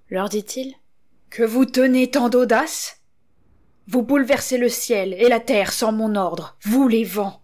leur 0.10 0.30
dit-il. 0.30 0.76
Que 1.30 1.44
vous 1.44 1.66
tenez 1.66 2.12
tant 2.12 2.30
d'audace? 2.30 3.02
Vous 3.88 4.04
bouleversez 4.04 4.58
le 4.58 4.70
ciel 4.70 5.14
et 5.14 5.28
la 5.28 5.40
terre 5.40 5.74
sans 5.74 5.92
mon 5.92 6.16
ordre. 6.16 6.58
Vous 6.62 6.88
les 6.88 7.04
vents. 7.04 7.42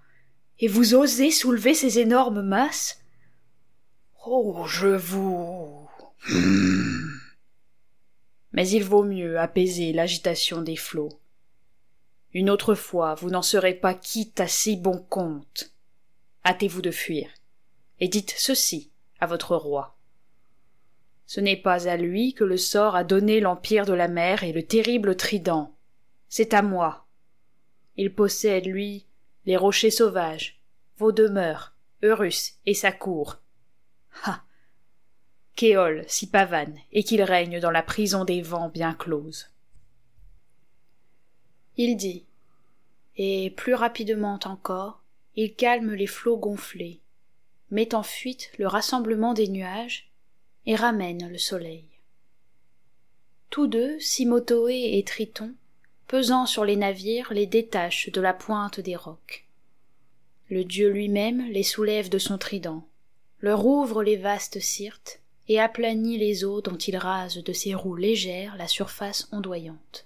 Et 0.59 0.67
vous 0.67 0.93
osez 0.93 1.31
soulever 1.31 1.73
ces 1.73 1.99
énormes 1.99 2.41
masses? 2.41 2.99
Oh 4.25 4.65
je 4.67 4.87
vous 4.87 5.89
mais 8.51 8.67
il 8.67 8.83
vaut 8.83 9.03
mieux 9.03 9.39
apaiser 9.39 9.93
l'agitation 9.93 10.61
des 10.61 10.75
flots. 10.75 11.17
Une 12.33 12.49
autre 12.49 12.75
fois 12.75 13.15
vous 13.15 13.29
n'en 13.29 13.41
serez 13.41 13.73
pas 13.73 13.93
quitte 13.93 14.39
à 14.39 14.47
si 14.47 14.75
bon 14.75 14.99
compte. 15.09 15.73
Hâtez-vous 16.45 16.81
de 16.81 16.91
fuir. 16.91 17.29
Et 17.99 18.07
dites 18.07 18.33
ceci 18.37 18.91
à 19.19 19.27
votre 19.27 19.55
roi 19.55 19.95
ce 21.29 21.39
n'est 21.39 21.57
pas 21.61 21.87
à 21.87 21.95
lui 21.95 22.33
que 22.33 22.43
le 22.43 22.57
sort 22.57 22.95
a 22.95 23.03
donné 23.03 23.39
l'empire 23.39 23.85
de 23.85 23.93
la 23.93 24.07
mer 24.07 24.43
et 24.43 24.51
le 24.51 24.63
terrible 24.63 25.15
trident. 25.15 25.75
C'est 26.27 26.55
à 26.55 26.63
moi. 26.63 27.05
Il 27.97 28.15
possède, 28.15 28.65
lui, 28.65 29.05
les 29.45 29.55
rochers 29.55 29.91
sauvages, 29.91 30.59
vos 30.97 31.11
demeures, 31.11 31.75
Eurus 32.01 32.55
et 32.65 32.73
sa 32.73 32.91
cour. 32.91 33.37
Ah. 34.23 34.41
Kéol 35.53 36.03
s'y 36.07 36.31
pavane 36.31 36.79
et 36.91 37.03
qu'il 37.03 37.21
règne 37.21 37.59
dans 37.59 37.69
la 37.69 37.83
prison 37.83 38.25
des 38.25 38.41
vents 38.41 38.69
bien 38.69 38.95
close. 38.95 39.51
Il 41.77 41.95
dit, 41.95 42.25
et 43.17 43.51
plus 43.51 43.75
rapidement 43.75 44.39
encore, 44.45 45.03
il 45.35 45.53
calme 45.53 45.93
les 45.93 46.07
flots 46.07 46.37
gonflés, 46.37 47.01
met 47.69 47.93
en 47.93 48.01
fuite 48.01 48.49
le 48.57 48.65
rassemblement 48.65 49.35
des 49.35 49.47
nuages 49.47 50.08
et 50.65 50.75
ramène 50.75 51.29
le 51.29 51.37
soleil. 51.37 51.85
Tous 53.49 53.67
deux, 53.67 53.99
Simotoé 53.99 54.97
et 54.97 55.03
Triton, 55.03 55.55
pesant 56.07 56.45
sur 56.45 56.65
les 56.65 56.75
navires, 56.75 57.33
les 57.33 57.47
détachent 57.47 58.11
de 58.11 58.21
la 58.21 58.33
pointe 58.33 58.79
des 58.79 58.95
rocs. 58.95 59.47
Le 60.49 60.63
dieu 60.63 60.89
lui-même 60.89 61.47
les 61.49 61.63
soulève 61.63 62.09
de 62.09 62.17
son 62.17 62.37
trident, 62.37 62.83
leur 63.39 63.65
ouvre 63.65 64.03
les 64.03 64.17
vastes 64.17 64.59
syrtes 64.59 65.21
et 65.47 65.59
aplanit 65.59 66.17
les 66.17 66.43
eaux 66.45 66.61
dont 66.61 66.77
il 66.77 66.97
rase 66.97 67.43
de 67.43 67.53
ses 67.53 67.73
roues 67.73 67.95
légères 67.95 68.55
la 68.57 68.67
surface 68.67 69.27
ondoyante. 69.31 70.05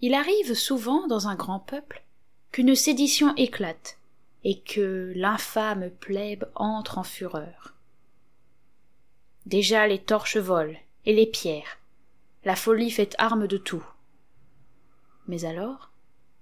Il 0.00 0.14
arrive 0.14 0.54
souvent 0.54 1.06
dans 1.06 1.28
un 1.28 1.34
grand 1.34 1.60
peuple 1.60 2.04
qu'une 2.52 2.74
sédition 2.74 3.34
éclate 3.36 3.98
et 4.44 4.60
que 4.60 5.12
l'infâme 5.16 5.90
plèbe 5.90 6.44
entre 6.54 6.98
en 6.98 7.04
fureur. 7.04 7.73
Déjà 9.46 9.86
les 9.86 9.98
torches 9.98 10.38
volent, 10.38 10.78
et 11.06 11.12
les 11.12 11.26
pierres. 11.26 11.78
La 12.44 12.56
folie 12.56 12.90
fait 12.90 13.14
arme 13.18 13.46
de 13.46 13.56
tout. 13.56 13.86
Mais 15.26 15.44
alors, 15.44 15.90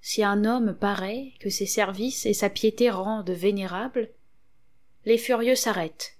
si 0.00 0.24
un 0.24 0.44
homme 0.44 0.74
paraît 0.74 1.32
que 1.40 1.50
ses 1.50 1.66
services 1.66 2.26
et 2.26 2.34
sa 2.34 2.50
piété 2.50 2.90
rendent 2.90 3.30
vénérable, 3.30 4.10
les 5.04 5.18
furieux 5.18 5.54
s'arrêtent, 5.54 6.16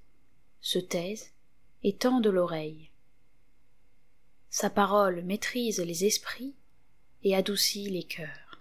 se 0.61 0.79
taisent 0.79 1.33
et 1.83 1.95
tendent 1.95 2.27
l'oreille. 2.27 2.91
Sa 4.51 4.71
parole 4.71 5.23
maîtrise 5.23 5.81
les 5.81 6.05
esprits 6.05 6.55
et 7.25 7.35
adoucit 7.35 7.89
les 7.89 8.05
cœurs. 8.05 8.61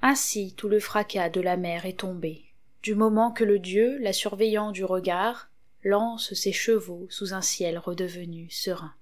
Ainsi 0.00 0.54
tout 0.54 0.68
le 0.68 0.80
fracas 0.80 1.28
de 1.28 1.40
la 1.40 1.56
mer 1.56 1.84
est 1.84 2.00
tombé 2.00 2.47
du 2.88 2.94
moment 2.94 3.30
que 3.30 3.44
le 3.44 3.58
dieu 3.58 3.98
la 3.98 4.14
surveillant 4.14 4.72
du 4.72 4.82
regard 4.82 5.50
lance 5.84 6.32
ses 6.32 6.52
chevaux 6.52 7.06
sous 7.10 7.34
un 7.34 7.42
ciel 7.42 7.76
redevenu 7.76 8.48
serein. 8.48 8.94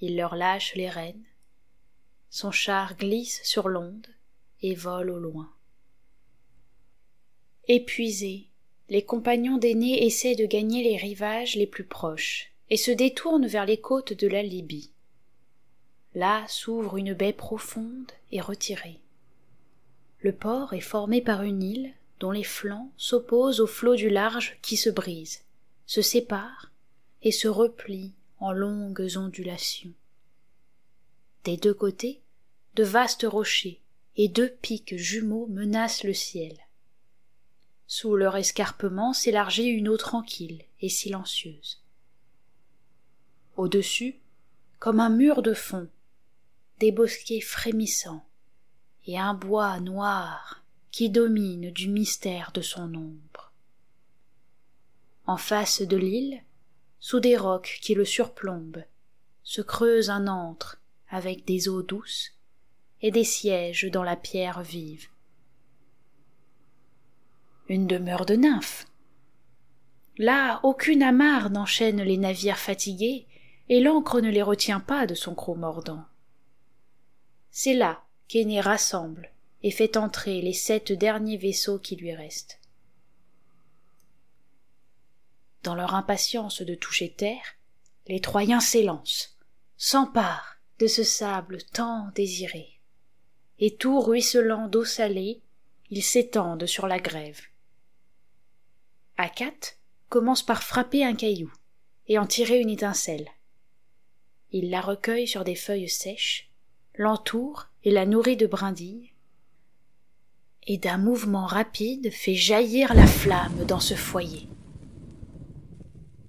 Il 0.00 0.16
leur 0.16 0.34
lâche 0.34 0.74
les 0.74 0.88
rênes. 0.88 1.22
Son 2.30 2.50
char 2.50 2.96
glisse 2.96 3.40
sur 3.44 3.68
l'onde 3.68 4.08
et 4.60 4.74
vole 4.74 5.10
au 5.10 5.20
loin. 5.20 5.52
Épuisés 7.68 8.48
les 8.88 9.04
compagnons 9.04 9.56
d'aînés 9.56 10.04
essaient 10.04 10.34
de 10.34 10.44
gagner 10.44 10.82
les 10.82 10.96
rivages 10.96 11.54
les 11.54 11.68
plus 11.68 11.84
proches 11.84 12.50
et 12.70 12.76
se 12.76 12.90
détournent 12.90 13.46
vers 13.46 13.66
les 13.66 13.78
côtes 13.78 14.14
de 14.14 14.26
la 14.26 14.42
libye. 14.42 14.90
Là 16.16 16.44
s'ouvre 16.48 16.96
une 16.96 17.14
baie 17.14 17.32
profonde 17.32 18.10
et 18.32 18.40
retirée. 18.40 18.98
Le 20.18 20.32
port 20.32 20.72
est 20.72 20.80
formé 20.80 21.20
par 21.20 21.44
une 21.44 21.62
île 21.62 21.94
dont 22.24 22.30
les 22.30 22.42
flancs 22.42 22.90
s'opposent 22.96 23.60
aux 23.60 23.66
flots 23.66 23.96
du 23.96 24.08
large 24.08 24.56
qui 24.62 24.78
se 24.78 24.88
brisent, 24.88 25.42
se 25.84 26.00
séparent 26.00 26.72
et 27.20 27.32
se 27.32 27.48
replient 27.48 28.14
en 28.38 28.50
longues 28.50 29.10
ondulations. 29.16 29.92
Des 31.44 31.58
deux 31.58 31.74
côtés, 31.74 32.22
de 32.76 32.82
vastes 32.82 33.26
rochers 33.28 33.78
et 34.16 34.28
deux 34.28 34.48
pics 34.48 34.96
jumeaux 34.96 35.48
menacent 35.48 36.02
le 36.04 36.14
ciel. 36.14 36.56
sous 37.86 38.16
leur 38.16 38.38
escarpement 38.38 39.12
s'élargit 39.12 39.66
une 39.68 39.90
eau 39.90 39.98
tranquille 39.98 40.62
et 40.80 40.88
silencieuse 40.88 41.82
au-dessus 43.58 44.18
comme 44.78 44.98
un 44.98 45.10
mur 45.10 45.42
de 45.42 45.52
fond 45.52 45.90
des 46.80 46.90
bosquets 46.90 47.42
frémissants 47.42 48.24
et 49.04 49.18
un 49.18 49.34
bois 49.34 49.78
noir 49.80 50.63
qui 50.94 51.10
domine 51.10 51.72
du 51.72 51.88
mystère 51.88 52.52
de 52.54 52.60
son 52.60 52.94
ombre. 52.94 53.52
En 55.26 55.36
face 55.36 55.82
de 55.82 55.96
l'île 55.96 56.40
sous 57.00 57.18
des 57.18 57.36
rocs 57.36 57.80
qui 57.82 57.96
le 57.96 58.04
surplombent 58.04 58.84
se 59.42 59.60
creuse 59.60 60.08
un 60.08 60.28
antre 60.28 60.80
avec 61.08 61.44
des 61.46 61.68
eaux 61.68 61.82
douces 61.82 62.30
et 63.02 63.10
des 63.10 63.24
sièges 63.24 63.90
dans 63.90 64.04
la 64.04 64.14
pierre 64.14 64.62
vive. 64.62 65.08
Une 67.68 67.88
demeure 67.88 68.24
de 68.24 68.36
nymphes. 68.36 68.86
Là 70.16 70.60
aucune 70.62 71.02
amarre 71.02 71.50
n'enchaîne 71.50 72.02
les 72.02 72.18
navires 72.18 72.56
fatigués 72.56 73.26
et 73.68 73.80
l'ancre 73.80 74.20
ne 74.20 74.30
les 74.30 74.42
retient 74.42 74.78
pas 74.78 75.08
de 75.08 75.16
son 75.16 75.34
croc 75.34 75.56
mordant. 75.56 76.04
C'est 77.50 77.74
là 77.74 78.04
qu'Aîné 78.28 78.60
rassemble 78.60 79.33
et 79.64 79.70
fait 79.70 79.96
entrer 79.96 80.42
les 80.42 80.52
sept 80.52 80.92
derniers 80.92 81.38
vaisseaux 81.38 81.78
qui 81.78 81.96
lui 81.96 82.14
restent. 82.14 82.60
Dans 85.62 85.74
leur 85.74 85.94
impatience 85.94 86.60
de 86.60 86.74
toucher 86.74 87.10
terre 87.10 87.56
les 88.06 88.20
troyens 88.20 88.60
s'élancent 88.60 89.38
s'emparent 89.78 90.56
de 90.78 90.86
ce 90.86 91.02
sable 91.02 91.62
tant 91.72 92.10
désiré. 92.14 92.78
Et 93.58 93.74
tout 93.74 94.00
ruisselant 94.00 94.68
d'eau 94.68 94.84
salée 94.84 95.40
ils 95.88 96.02
s'étendent 96.02 96.66
sur 96.66 96.86
la 96.86 96.98
grève. 96.98 97.40
Akat 99.16 99.76
commence 100.10 100.42
par 100.42 100.62
frapper 100.62 101.04
un 101.04 101.14
caillou 101.14 101.50
et 102.06 102.18
en 102.18 102.26
tirer 102.26 102.60
une 102.60 102.68
étincelle. 102.68 103.30
Il 104.50 104.68
la 104.68 104.82
recueille 104.82 105.26
sur 105.26 105.42
des 105.42 105.54
feuilles 105.54 105.88
sèches 105.88 106.50
l'entoure 106.96 107.70
et 107.82 107.90
la 107.90 108.04
nourrit 108.04 108.36
de 108.36 108.46
brindilles 108.46 109.13
et 110.66 110.78
d'un 110.78 110.98
mouvement 110.98 111.46
rapide 111.46 112.10
fait 112.12 112.34
jaillir 112.34 112.94
la 112.94 113.06
flamme 113.06 113.64
dans 113.66 113.80
ce 113.80 113.94
foyer. 113.94 114.48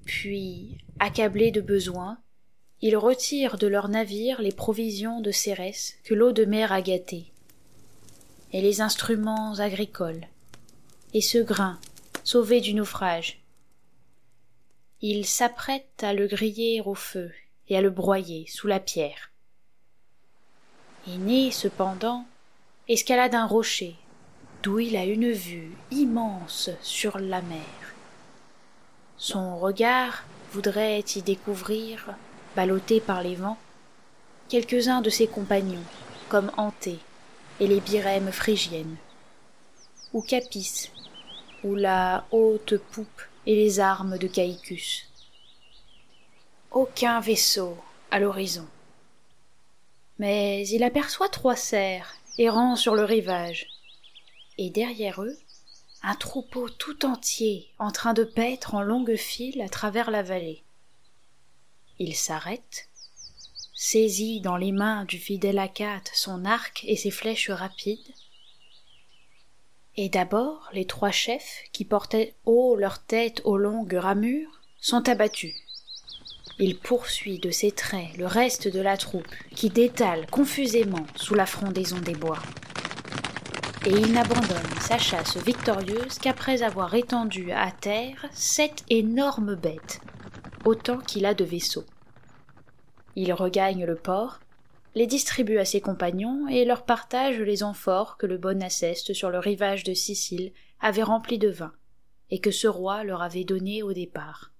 Puis 0.05 0.77
accablé 0.99 1.51
de 1.51 1.61
besoin 1.61 2.17
il 2.81 2.97
retire 2.97 3.57
de 3.57 3.67
leur 3.67 3.87
navire 3.87 4.41
les 4.41 4.51
provisions 4.51 5.21
de 5.21 5.31
cérès 5.31 5.95
que 6.03 6.13
l'eau 6.13 6.31
de 6.31 6.45
mer 6.45 6.71
a 6.71 6.81
gâtées 6.81 7.31
et 8.51 8.61
les 8.61 8.81
instruments 8.81 9.55
agricoles 9.59 10.27
et 11.13 11.21
ce 11.21 11.37
grain 11.37 11.79
sauvé 12.23 12.61
du 12.61 12.73
naufrage. 12.73 13.41
Il 15.01 15.25
s'apprête 15.25 16.03
à 16.03 16.13
le 16.13 16.27
griller 16.27 16.81
au 16.85 16.95
feu 16.95 17.31
et 17.69 17.77
à 17.77 17.81
le 17.81 17.89
broyer 17.89 18.45
sous 18.47 18.67
la 18.67 18.79
pierre. 18.79 19.31
Aîné, 21.07 21.51
cependant, 21.51 22.25
escalade 22.87 23.35
un 23.35 23.45
rocher, 23.45 23.95
d'où 24.65 24.79
il 24.79 24.97
a 24.97 25.05
une 25.05 25.31
vue 25.31 25.69
immense 25.91 26.71
sur 26.81 27.19
la 27.19 27.43
mer. 27.43 27.93
Son 29.15 29.59
regard 29.59 30.23
voudrait 30.51 31.05
y 31.15 31.21
découvrir, 31.21 32.15
ballotté 32.55 32.99
par 32.99 33.21
les 33.21 33.35
vents, 33.35 33.59
quelques-uns 34.49 35.01
de 35.01 35.11
ses 35.11 35.27
compagnons, 35.27 35.83
comme 36.29 36.51
Anté 36.57 36.97
et 37.59 37.67
les 37.67 37.79
birèmes 37.79 38.31
phrygiennes, 38.31 38.97
ou 40.13 40.23
Capis, 40.23 40.89
ou 41.63 41.75
la 41.75 42.25
haute 42.31 42.77
poupe 42.77 43.21
et 43.45 43.55
les 43.55 43.79
armes 43.79 44.17
de 44.17 44.25
Caïcus. 44.25 45.07
Aucun 46.71 47.19
vaisseau 47.19 47.77
à 48.09 48.19
l'horizon 48.19 48.65
mais 50.17 50.65
il 50.69 50.83
aperçoit 50.83 51.29
trois 51.29 51.55
cerfs 51.57 52.15
errant 52.37 52.77
sur 52.77 52.95
le 52.95 53.03
rivage 53.03 53.67
et 54.57 54.69
derrière 54.69 55.21
eux 55.23 55.37
un 56.03 56.15
troupeau 56.15 56.69
tout 56.69 57.05
entier 57.05 57.71
en 57.79 57.91
train 57.91 58.13
de 58.13 58.23
paître 58.23 58.75
en 58.75 58.81
longues 58.81 59.15
files 59.15 59.61
à 59.61 59.69
travers 59.69 60.11
la 60.11 60.21
vallée. 60.21 60.63
Il 61.97 62.15
s'arrête 62.15 62.87
saisit 63.75 64.39
dans 64.39 64.57
les 64.57 64.71
mains 64.71 65.05
du 65.05 65.19
fidèle 65.19 65.59
acate 65.59 66.09
son 66.13 66.45
arc 66.45 66.83
et 66.87 66.95
ses 66.95 67.11
flèches 67.11 67.49
rapides. 67.49 68.13
Et 69.97 70.09
d'abord 70.09 70.69
les 70.73 70.85
trois 70.85 71.11
chefs 71.11 71.63
qui 71.71 71.85
portaient 71.85 72.35
haut 72.45 72.75
leur 72.75 73.03
tête 73.03 73.41
aux 73.43 73.57
longues 73.57 73.93
ramures 73.93 74.61
sont 74.79 75.07
abattus. 75.09 75.55
Il 76.57 76.77
poursuit 76.77 77.37
de 77.39 77.51
ses 77.51 77.71
traits 77.71 78.15
le 78.17 78.25
reste 78.25 78.67
de 78.69 78.79
la 78.79 78.95
troupe 78.95 79.27
qui 79.55 79.69
détale 79.69 80.25
confusément 80.27 81.05
sous 81.15 81.35
la 81.35 81.45
frondaison 81.45 81.99
des 81.99 82.15
bois 82.15 82.41
et 83.85 83.91
il 83.91 84.13
n'abandonne 84.13 84.79
sa 84.81 84.97
chasse 84.97 85.37
victorieuse 85.37 86.17
qu'après 86.19 86.63
avoir 86.63 86.95
étendu 86.95 87.51
à 87.51 87.71
terre 87.71 88.25
sept 88.31 88.83
énormes 88.89 89.55
bêtes 89.55 90.01
autant 90.65 90.97
qu'il 90.97 91.25
a 91.25 91.35
de 91.35 91.45
vaisseaux. 91.45 91.85
Il 93.15 93.31
regagne 93.31 93.85
le 93.85 93.95
port 93.95 94.39
les 94.95 95.07
distribue 95.07 95.57
à 95.57 95.65
ses 95.65 95.81
compagnons 95.81 96.47
et 96.47 96.63
leur 96.63 96.85
partage 96.85 97.39
les 97.39 97.63
amphores 97.63 98.17
que 98.17 98.25
le 98.25 98.37
bon 98.37 98.63
Aceste 98.63 99.13
sur 99.13 99.29
le 99.29 99.39
rivage 99.39 99.83
de 99.83 99.93
Sicile 99.93 100.53
avait 100.79 101.03
remplis 101.03 101.37
de 101.37 101.49
vin 101.49 101.73
et 102.31 102.39
que 102.39 102.51
ce 102.51 102.67
roi 102.67 103.03
leur 103.03 103.21
avait 103.21 103.43
donné 103.43 103.83
au 103.83 103.93
départ. 103.93 104.51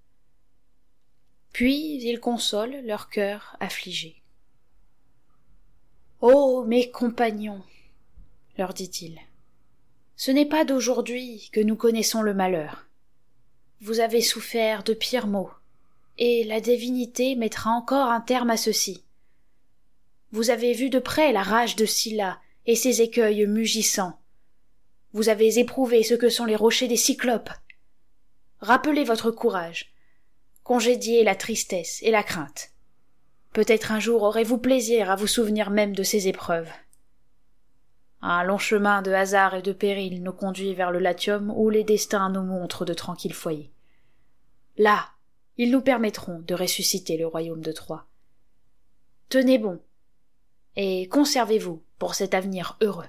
Puis 1.52 1.96
il 2.02 2.20
console 2.20 2.76
leur 2.84 3.08
cœur 3.08 3.56
affligé. 3.60 4.22
Ô 6.20 6.64
mes 6.64 6.90
compagnons 6.90 7.62
leur 8.58 8.74
dit-il. 8.74 9.18
Ce 10.16 10.30
n'est 10.30 10.46
pas 10.46 10.64
d'aujourd'hui 10.64 11.50
que 11.52 11.60
nous 11.60 11.76
connaissons 11.76 12.22
le 12.22 12.34
malheur. 12.34 12.86
Vous 13.80 14.00
avez 14.00 14.22
souffert 14.22 14.82
de 14.82 14.94
pires 14.94 15.26
maux 15.26 15.50
et 16.18 16.44
la 16.44 16.60
divinité 16.60 17.36
mettra 17.36 17.70
encore 17.70 18.10
un 18.10 18.20
terme 18.20 18.50
à 18.50 18.56
ceci. 18.56 19.04
Vous 20.32 20.50
avez 20.50 20.72
vu 20.72 20.90
de 20.90 20.98
près 20.98 21.32
la 21.32 21.42
rage 21.42 21.76
de 21.76 21.84
scylla 21.84 22.40
et 22.64 22.74
ses 22.74 23.02
écueils 23.02 23.46
mugissants. 23.46 24.18
Vous 25.12 25.28
avez 25.28 25.58
éprouvé 25.58 26.02
ce 26.02 26.14
que 26.14 26.28
sont 26.28 26.46
les 26.46 26.56
rochers 26.56 26.88
des 26.88 26.96
cyclopes. 26.96 27.50
Rappelez 28.60 29.04
votre 29.04 29.30
courage. 29.30 29.92
Congédiez 30.64 31.22
la 31.22 31.34
tristesse 31.34 32.02
et 32.02 32.10
la 32.10 32.22
crainte. 32.22 32.70
Peut-être 33.52 33.92
un 33.92 34.00
jour 34.00 34.22
aurez-vous 34.22 34.58
plaisir 34.58 35.10
à 35.10 35.16
vous 35.16 35.26
souvenir 35.26 35.70
même 35.70 35.94
de 35.94 36.02
ces 36.02 36.28
épreuves. 36.28 36.70
Un 38.22 38.42
long 38.44 38.58
chemin 38.58 39.02
de 39.02 39.12
hasard 39.12 39.54
et 39.54 39.62
de 39.62 39.72
péril 39.72 40.22
nous 40.22 40.32
conduit 40.32 40.74
vers 40.74 40.90
le 40.90 40.98
Latium 40.98 41.52
où 41.54 41.70
les 41.70 41.84
destins 41.84 42.30
nous 42.30 42.42
montrent 42.42 42.84
de 42.84 42.94
tranquilles 42.94 43.34
foyers. 43.34 43.72
Là, 44.78 45.06
ils 45.56 45.70
nous 45.70 45.80
permettront 45.80 46.40
de 46.40 46.54
ressusciter 46.54 47.16
le 47.16 47.26
royaume 47.26 47.62
de 47.62 47.72
Troie. 47.72 48.06
Tenez 49.28 49.58
bon, 49.58 49.80
et 50.76 51.08
conservez-vous 51.08 51.82
pour 51.98 52.14
cet 52.14 52.34
avenir 52.34 52.76
heureux. 52.80 53.08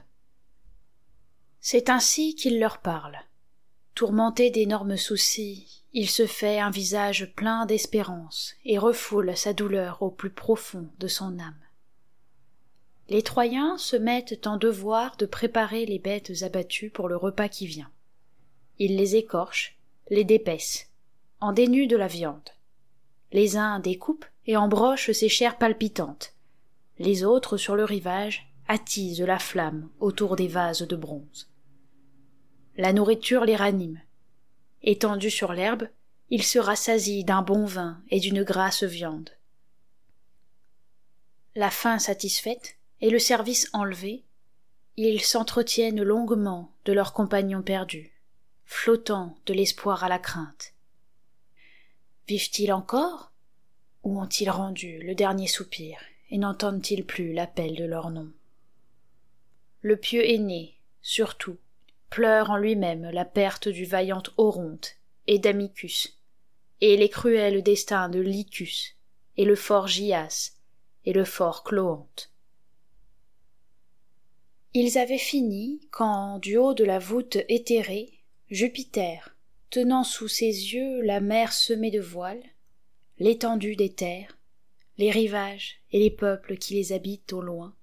C'est 1.59 1.89
ainsi 1.89 2.35
qu'il 2.35 2.59
leur 2.59 2.79
parle. 2.79 3.17
Tourmenté 3.93 4.51
d'énormes 4.51 4.95
soucis, 4.95 5.83
il 5.91 6.09
se 6.09 6.27
fait 6.27 6.59
un 6.59 6.69
visage 6.69 7.33
plein 7.35 7.65
d'espérance 7.65 8.53
et 8.63 8.77
refoule 8.77 9.35
sa 9.35 9.53
douleur 9.53 10.01
au 10.01 10.11
plus 10.11 10.29
profond 10.29 10.89
de 10.99 11.07
son 11.07 11.39
âme. 11.39 11.66
Les 13.09 13.21
Troyens 13.21 13.77
se 13.77 13.95
mettent 13.95 14.45
en 14.45 14.57
devoir 14.57 15.15
de 15.17 15.25
préparer 15.25 15.85
les 15.85 15.99
bêtes 15.99 16.43
abattues 16.43 16.89
pour 16.89 17.07
le 17.07 17.15
repas 17.15 17.47
qui 17.47 17.65
vient. 17.65 17.89
Ils 18.79 18.97
les 18.97 19.15
écorchent, 19.15 19.77
les 20.09 20.23
dépècent, 20.23 20.89
en 21.39 21.53
dénudent 21.53 21.89
de 21.89 21.97
la 21.97 22.07
viande. 22.07 22.49
Les 23.31 23.55
uns 23.57 23.79
découpent 23.79 24.25
et 24.45 24.57
embrochent 24.57 25.11
ces 25.11 25.29
chairs 25.29 25.57
palpitantes. 25.57 26.33
Les 26.99 27.23
autres, 27.23 27.57
sur 27.57 27.75
le 27.75 27.83
rivage, 27.83 28.51
attisent 28.67 29.21
la 29.21 29.39
flamme 29.39 29.89
autour 29.99 30.35
des 30.35 30.47
vases 30.47 30.81
de 30.81 30.95
bronze. 30.95 31.49
La 32.75 32.93
nourriture 32.93 33.45
les 33.45 33.55
ranime, 33.55 34.01
Étendu 34.83 35.29
sur 35.29 35.53
l'herbe, 35.53 35.89
il 36.29 36.43
se 36.43 36.59
rassasie 36.59 37.23
d'un 37.23 37.41
bon 37.41 37.65
vin 37.65 38.01
et 38.09 38.19
d'une 38.19 38.43
grasse 38.43 38.83
viande. 38.83 39.31
La 41.55 41.71
faim 41.71 41.99
satisfaite 41.99 42.76
et 43.01 43.09
le 43.09 43.19
service 43.19 43.69
enlevé, 43.73 44.23
ils 44.95 45.21
s'entretiennent 45.21 46.01
longuement 46.01 46.71
de 46.85 46.93
leurs 46.93 47.13
compagnons 47.13 47.61
perdus, 47.61 48.11
flottant 48.65 49.37
de 49.45 49.53
l'espoir 49.53 50.03
à 50.03 50.09
la 50.09 50.19
crainte. 50.19 50.73
Vivent-ils 52.27 52.73
encore 52.73 53.31
ou 54.03 54.19
ont-ils 54.19 54.49
rendu 54.49 54.99
le 54.99 55.15
dernier 55.15 55.47
soupir 55.47 55.99
et 56.29 56.37
n'entendent-ils 56.37 57.05
plus 57.05 57.33
l'appel 57.33 57.75
de 57.75 57.85
leur 57.85 58.09
nom? 58.09 58.31
Le 59.81 59.95
pieux 59.95 60.27
aîné, 60.27 60.77
surtout, 61.01 61.57
pleure 62.09 62.49
en 62.49 62.57
lui-même 62.57 63.09
la 63.11 63.25
perte 63.25 63.67
du 63.67 63.85
vaillant 63.85 64.23
Oronte 64.37 64.95
et 65.27 65.39
d'Amicus, 65.39 66.19
et 66.81 66.97
les 66.97 67.09
cruels 67.09 67.61
destins 67.63 68.09
de 68.09 68.19
Lycus, 68.19 68.95
et 69.35 69.45
le 69.45 69.55
fort 69.55 69.87
Gias, 69.87 70.53
et 71.05 71.13
le 71.13 71.23
fort 71.23 71.63
Cloante. 71.63 72.31
Ils 74.73 74.97
avaient 74.97 75.17
fini 75.17 75.87
quand, 75.91 76.39
du 76.39 76.57
haut 76.57 76.73
de 76.73 76.83
la 76.83 76.99
voûte 76.99 77.37
éthérée, 77.49 78.11
Jupiter, 78.49 79.35
tenant 79.69 80.03
sous 80.03 80.27
ses 80.27 80.45
yeux 80.45 81.01
la 81.01 81.19
mer 81.19 81.53
semée 81.53 81.91
de 81.91 81.99
voiles, 81.99 82.43
l'étendue 83.19 83.75
des 83.75 83.91
terres, 83.91 84.37
les 84.97 85.11
rivages 85.11 85.81
et 85.91 85.99
les 85.99 86.11
peuples 86.11 86.57
qui 86.57 86.75
les 86.75 86.93
habitent 86.93 87.33
au 87.33 87.41
loin, 87.41 87.75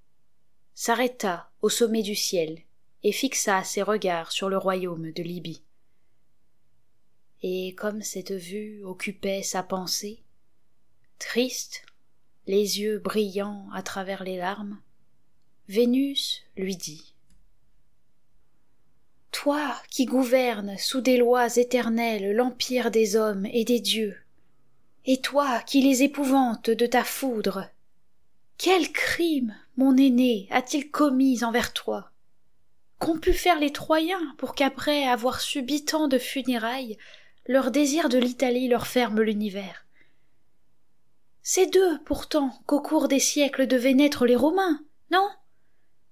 s'arrêta 0.75 1.51
au 1.62 1.68
sommet 1.68 2.03
du 2.03 2.14
ciel 2.14 2.61
et 3.03 3.12
fixa 3.12 3.62
ses 3.64 3.83
regards 3.83 4.33
sur 4.33 4.49
le 4.49 4.59
royaume 4.59 5.12
de 5.12 5.23
Libye. 5.23 5.62
Et 7.42 7.75
comme 7.75 8.03
cette 8.03 8.33
vue 8.33 8.83
occupait 8.85 9.42
sa 9.42 9.62
pensée, 9.62 10.23
triste, 11.18 11.85
les 12.47 12.81
yeux 12.81 12.99
brillants 12.99 13.68
à 13.73 13.83
travers 13.83 14.25
les 14.25 14.38
larmes, 14.38 14.81
Vénus 15.68 16.42
lui 16.57 16.77
dit 16.77 17.14
Toi 19.31 19.74
qui 19.90 20.05
gouvernes 20.05 20.77
sous 20.77 21.00
des 21.00 21.16
lois 21.16 21.57
éternelles 21.57 22.37
l'empire 22.37 22.90
des 22.90 23.16
hommes 23.16 23.46
et 23.46 23.64
des 23.64 23.81
dieux, 23.81 24.16
et 25.07 25.22
toi 25.22 25.61
qui 25.61 25.81
les 25.81 26.03
épouvantes 26.03 26.68
de 26.68 26.87
ta 26.87 27.03
foudre, 27.03 27.68
quel 28.59 28.92
crime 28.92 29.57
mon 29.77 29.96
aîné 29.96 30.48
a-t-il 30.50 30.90
commis 30.90 31.42
envers 31.44 31.72
toi 31.72 32.11
Qu'ont 32.98 33.18
pu 33.18 33.33
faire 33.33 33.59
les 33.59 33.72
Troyens 33.72 34.35
pour 34.37 34.55
qu'après 34.55 35.07
avoir 35.07 35.40
subi 35.40 35.85
tant 35.85 36.09
de 36.09 36.18
funérailles, 36.18 36.98
leur 37.46 37.70
désir 37.70 38.09
de 38.11 38.18
l'Italie 38.18 38.68
leur 38.68 38.87
ferme 38.87 39.22
l'univers? 39.22 39.87
C'est 41.42 41.66
d'eux, 41.66 41.98
pourtant, 42.05 42.50
qu'au 42.66 42.81
cours 42.81 43.09
des 43.09 43.18
siècles 43.18 43.66
devaient 43.66 43.94
naître 43.94 44.24
les 44.24 44.37
Romains, 44.37 44.81
non? 45.11 45.29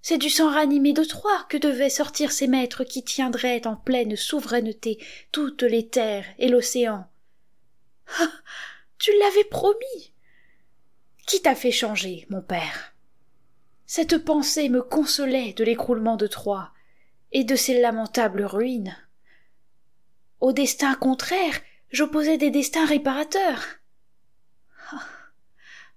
C'est 0.03 0.19
du 0.19 0.31
sang 0.31 0.51
ranimé 0.51 0.93
de 0.93 1.05
Troie 1.05 1.47
que 1.49 1.57
devaient 1.57 1.89
sortir 1.89 2.33
ces 2.33 2.49
maîtres 2.49 2.83
qui 2.83 3.05
tiendraient 3.05 3.67
en 3.69 3.77
pleine 3.77 4.17
souveraineté 4.17 4.99
toutes 5.31 5.63
les 5.63 5.89
terres 5.89 6.27
et 6.39 6.49
l'océan. 6.49 7.09
Ah. 8.19 8.29
Tu 8.99 9.11
l'avais 9.19 9.45
promis. 9.45 10.13
Qui 11.27 11.41
t'a 11.41 11.55
fait 11.55 11.73
changer, 11.73 12.27
mon 12.31 12.43
père? 12.43 12.95
Cette 13.87 14.19
pensée 14.19 14.69
me 14.69 14.83
consolait 14.83 15.53
de 15.53 15.65
l'écroulement 15.65 16.17
de 16.17 16.27
Troie 16.27 16.73
et 17.31 17.45
de 17.45 17.57
ses 17.57 17.81
lamentables 17.81 18.45
ruines. 18.45 18.97
Au 20.41 20.53
destin 20.53 20.95
contraire, 20.95 21.61
j'opposais 21.91 22.39
des 22.39 22.51
destins 22.51 22.87
réparateurs. 22.87 23.65
Ah. 24.91 25.07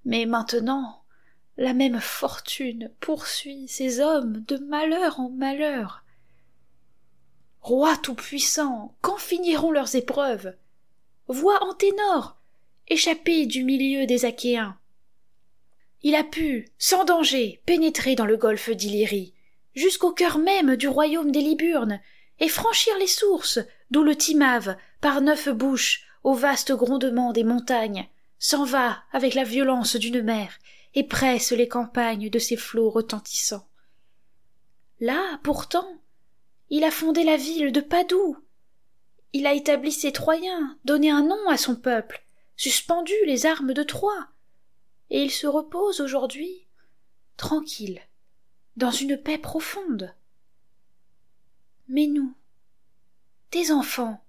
Mais 0.04 0.28
maintenant, 0.28 1.05
la 1.58 1.74
même 1.74 2.00
fortune 2.00 2.92
poursuit 3.00 3.68
ces 3.68 4.00
hommes 4.00 4.44
de 4.48 4.58
malheur 4.58 5.20
en 5.20 5.30
malheur. 5.30 6.04
Roi 7.62 7.98
tout-puissant, 7.98 8.96
quand 9.02 9.18
finiront 9.18 9.72
leurs 9.72 9.96
épreuves? 9.96 10.56
Vois 11.28 11.64
Anténor, 11.64 12.38
échappé 12.88 13.46
du 13.46 13.64
milieu 13.64 14.06
des 14.06 14.26
Achéens, 14.26 14.78
il 16.06 16.14
a 16.14 16.24
pu, 16.24 16.68
sans 16.78 17.04
danger, 17.04 17.62
pénétrer 17.66 18.14
dans 18.14 18.28
le 18.28 18.38
golfe 18.38 18.70
d'Illyrie, 18.70 19.34
jusqu'au 19.74 20.12
cœur 20.12 20.38
même 20.38 20.76
du 20.76 20.88
royaume 20.88 21.32
des 21.32 21.42
Liburnes, 21.42 22.00
et 22.40 22.48
franchir 22.48 22.94
les 23.00 23.08
sources, 23.08 23.58
d'où 23.90 24.04
le 24.04 24.16
Timave, 24.16 24.78
par 25.02 25.22
neuf 25.22 25.50
bouches, 25.50 26.06
au 26.24 26.36
vaste 26.36 26.74
grondement 26.74 27.32
des 27.32 27.44
montagnes, 27.44 28.08
s'en 28.38 28.66
va 28.66 29.00
avec 29.14 29.34
la 29.34 29.44
violence 29.44 29.96
d'une 29.96 30.22
mer, 30.22 30.60
et 30.96 31.04
presse 31.04 31.52
les 31.52 31.68
campagnes 31.68 32.30
de 32.30 32.40
ses 32.40 32.58
flots 32.58 32.90
retentissants. 32.90 33.68
Là, 35.00 35.40
pourtant, 35.44 35.88
il 36.70 36.84
a 36.84 36.92
fondé 36.92 37.24
la 37.24 37.38
ville 37.38 37.72
de 37.72 37.82
Padoue. 37.82 38.38
Il 39.34 39.46
a 39.46 39.54
établi 39.54 39.92
ses 39.92 40.12
Troyens, 40.12 40.78
donné 40.86 41.12
un 41.12 41.24
nom 41.24 41.50
à 41.50 41.58
son 41.58 41.76
peuple, 41.76 42.26
suspendu 42.56 43.14
les 43.26 43.46
armes 43.46 43.74
de 43.74 43.84
Troie, 43.84 44.30
et 45.10 45.22
il 45.22 45.32
se 45.32 45.46
repose 45.46 46.02
aujourd'hui 46.02 46.66
tranquille 47.38 48.02
dans 48.78 48.92
une 48.92 49.18
paix 49.18 49.38
profonde 49.38 50.16
mais 51.88 52.08
nous 52.08 52.34
tes 53.52 53.72
enfants 53.72 54.22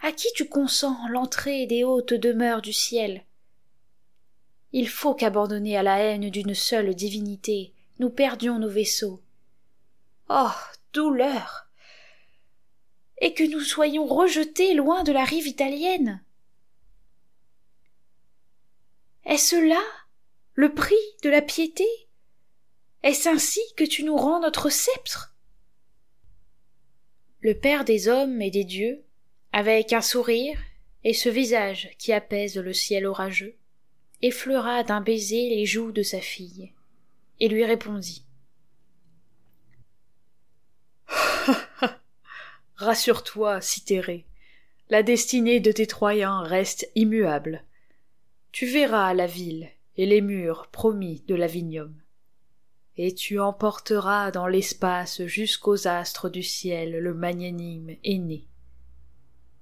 à 0.00 0.12
qui 0.12 0.28
tu 0.34 0.48
consens 0.48 0.96
l'entrée 1.08 1.66
des 1.66 1.84
hautes 1.84 2.14
demeures 2.14 2.62
du 2.62 2.72
ciel? 2.72 3.24
Il 4.72 4.88
faut 4.88 5.14
qu'abandonnés 5.14 5.76
à 5.76 5.82
la 5.82 5.98
haine 5.98 6.30
d'une 6.30 6.54
seule 6.54 6.94
divinité 6.94 7.72
nous 7.98 8.10
perdions 8.10 8.58
nos 8.58 8.68
vaisseaux. 8.68 9.22
Oh 10.28 10.50
douleur! 10.92 11.68
Et 13.20 13.34
que 13.34 13.42
nous 13.42 13.60
soyons 13.60 14.06
rejetés 14.06 14.74
loin 14.74 15.02
de 15.02 15.12
la 15.12 15.24
rive 15.24 15.46
italienne! 15.46 16.22
Est-ce 19.24 19.56
là 19.56 19.82
le 20.54 20.72
prix 20.74 20.96
de 21.22 21.30
la 21.30 21.42
piété? 21.42 21.86
Est-ce 23.02 23.28
ainsi 23.28 23.60
que 23.76 23.84
tu 23.84 24.02
nous 24.04 24.16
rends 24.16 24.40
notre 24.40 24.70
sceptre? 24.70 25.34
Le 27.40 27.54
Père 27.54 27.84
des 27.84 28.08
hommes 28.08 28.42
et 28.42 28.50
des 28.50 28.64
dieux, 28.64 29.04
avec 29.52 29.92
un 29.92 30.00
sourire 30.00 30.58
et 31.04 31.14
ce 31.14 31.28
visage 31.28 31.90
qui 31.98 32.12
apaise 32.12 32.56
le 32.56 32.72
ciel 32.72 33.06
orageux, 33.06 33.56
effleura 34.22 34.82
d'un 34.82 35.00
baiser 35.00 35.48
les 35.48 35.66
joues 35.66 35.92
de 35.92 36.02
sa 36.02 36.20
fille, 36.20 36.72
et 37.40 37.48
lui 37.48 37.64
répondit. 37.64 38.24
Rassure-toi, 42.76 43.60
Citérée, 43.60 44.26
la 44.90 45.02
destinée 45.02 45.60
de 45.60 45.72
tes 45.72 45.86
Troyens 45.86 46.42
reste 46.42 46.90
immuable 46.94 47.64
tu 48.52 48.66
verras 48.66 49.14
la 49.14 49.26
ville 49.26 49.68
et 49.96 50.06
les 50.06 50.20
murs 50.20 50.68
promis 50.72 51.22
de 51.28 51.34
l'Avinium. 51.34 51.94
Et 52.96 53.14
tu 53.14 53.38
emporteras 53.38 54.30
dans 54.30 54.48
l'espace 54.48 55.24
jusqu'aux 55.26 55.86
astres 55.86 56.28
du 56.28 56.42
ciel 56.42 56.98
le 56.98 57.14
magnanime 57.14 57.94
aîné. 58.02 58.48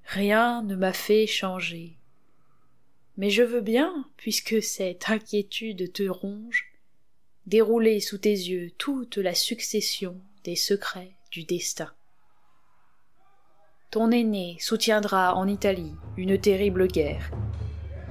Rien 0.04 0.62
ne 0.62 0.76
m'a 0.76 0.92
fait 0.92 1.26
changer. 1.26 1.98
Mais 3.16 3.31
je 3.31 3.42
veux 3.42 3.61
bien, 3.61 4.05
puisque 4.16 4.62
cette 4.62 5.09
inquiétude 5.09 5.92
te 5.92 6.09
ronge, 6.09 6.66
dérouler 7.46 8.00
sous 8.00 8.18
tes 8.18 8.31
yeux 8.31 8.70
toute 8.79 9.16
la 9.16 9.35
succession 9.35 10.20
des 10.44 10.57
secrets 10.57 11.16
du 11.31 11.44
destin. 11.44 11.90
Ton 13.90 14.11
aîné 14.11 14.57
soutiendra 14.61 15.35
en 15.35 15.46
Italie 15.46 15.94
une 16.16 16.38
terrible 16.38 16.88
guerre, 16.88 17.31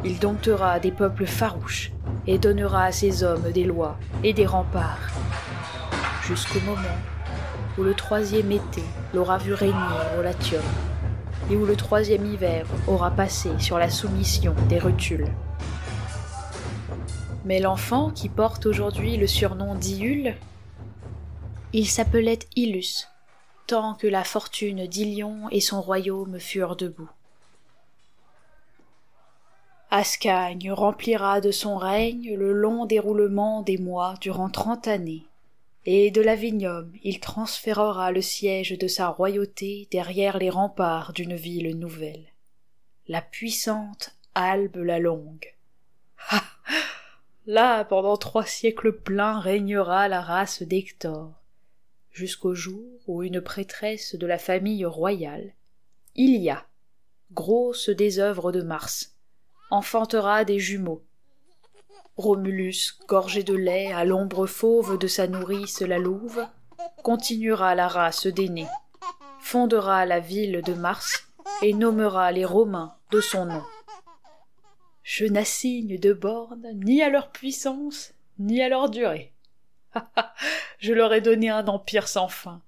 il 0.04 0.20
domptera 0.20 0.80
des 0.80 0.92
peuples 0.92 1.26
farouches 1.26 1.92
et 2.28 2.38
donnera 2.38 2.86
à 2.86 2.92
ses 2.92 3.24
hommes 3.24 3.52
des 3.52 3.64
lois 3.64 3.98
et 4.24 4.34
des 4.34 4.46
remparts, 4.46 5.10
jusqu'au 6.24 6.60
moment 6.60 6.98
où 7.78 7.84
le 7.84 7.94
troisième 7.94 8.52
été 8.52 8.84
l'aura 9.14 9.38
vu 9.38 9.54
régner 9.54 9.74
au 10.18 10.22
Latium, 10.22 10.62
et 11.50 11.56
où 11.56 11.66
le 11.66 11.76
troisième 11.76 12.26
hiver 12.26 12.66
aura 12.88 13.12
passé 13.12 13.50
sur 13.60 13.78
la 13.78 13.90
soumission 13.90 14.56
des 14.70 14.80
rutules. 14.80 15.28
Mais 17.46 17.60
l'enfant 17.60 18.10
qui 18.10 18.30
porte 18.30 18.66
aujourd'hui 18.66 19.18
le 19.18 19.28
surnom 19.28 19.76
d'Iule, 19.76 20.36
il 21.74 21.88
s'appelait 21.88 22.40
Ilus, 22.56 23.08
tant 23.68 23.94
que 23.94 24.08
la 24.08 24.24
fortune 24.24 24.88
d'Ilion 24.88 25.50
et 25.52 25.62
son 25.62 25.82
royaume 25.82 26.40
furent 26.40 26.76
debout. 26.76 27.10
Ascagne 29.92 30.72
remplira 30.72 31.42
de 31.42 31.52
son 31.52 31.78
règne 31.78 32.36
le 32.36 32.52
long 32.52 32.86
déroulement 32.86 33.62
des 33.62 33.78
mois 33.78 34.16
durant 34.20 34.50
trente 34.50 34.88
années, 34.88 35.26
et 35.86 36.12
de 36.12 36.22
l'Avinium 36.22 36.92
il 37.04 37.20
transférera 37.20 38.12
le 38.12 38.22
siège 38.22 38.78
de 38.78 38.88
sa 38.88 39.08
royauté 39.08 39.88
derrière 39.92 40.38
les 40.38 40.50
remparts 40.50 41.14
d'une 41.14 41.36
ville 41.36 41.78
nouvelle, 41.78 42.26
la 43.08 43.22
puissante 43.22 44.16
Albe 44.34 44.78
la 44.78 45.00
Longue. 45.00 45.54
Ah 46.30 46.44
là, 47.46 47.86
pendant 47.86 48.18
trois 48.18 48.46
siècles 48.46 48.92
pleins 48.92 49.40
régnera 49.40 50.08
la 50.08 50.22
race 50.22 50.64
d'Hector, 50.64 51.32
jusqu'au 52.12 52.56
jour 52.56 53.00
où 53.08 53.24
une 53.24 53.42
prêtresse 53.42 54.16
de 54.16 54.26
la 54.26 54.38
famille 54.38 54.86
royale, 54.86 55.54
Ilia, 56.16 56.66
grosse 57.32 57.90
des 57.90 58.20
œuvres 58.20 58.52
de 58.52 58.62
Mars, 58.62 59.16
enfantera 59.70 60.46
des 60.46 60.60
jumeaux. 60.60 61.04
Romulus, 62.18 62.98
gorgé 63.08 63.44
de 63.44 63.54
lait 63.54 63.92
à 63.92 64.06
l'ombre 64.06 64.48
fauve 64.48 64.98
de 64.98 65.08
sa 65.08 65.28
nourrice 65.28 65.82
la 65.82 66.00
louve, 66.00 66.48
continuera 67.04 67.76
la 67.76 67.90
race 67.90 68.28
d'aînés, 68.28 68.68
fondera 69.40 70.06
la 70.06 70.22
ville 70.22 70.62
de 70.62 70.74
Mars 70.74 71.28
et 71.62 71.74
nommera 71.74 72.32
les 72.32 72.46
Romains 72.46 72.96
de 73.12 73.20
son 73.20 73.46
nom. 73.46 73.64
Je 75.04 75.26
n'assigne 75.26 76.00
de 76.00 76.14
borne 76.14 76.72
ni 76.74 77.02
à 77.02 77.10
leur 77.10 77.32
puissance, 77.32 78.14
ni 78.40 78.62
à 78.62 78.70
leur 78.70 78.90
durée. 78.90 79.34
Je 80.80 80.94
leur 80.94 81.14
ai 81.14 81.22
donné 81.22 81.50
un 81.50 81.68
empire 81.68 82.08
sans 82.08 82.28
fin. 82.28 82.62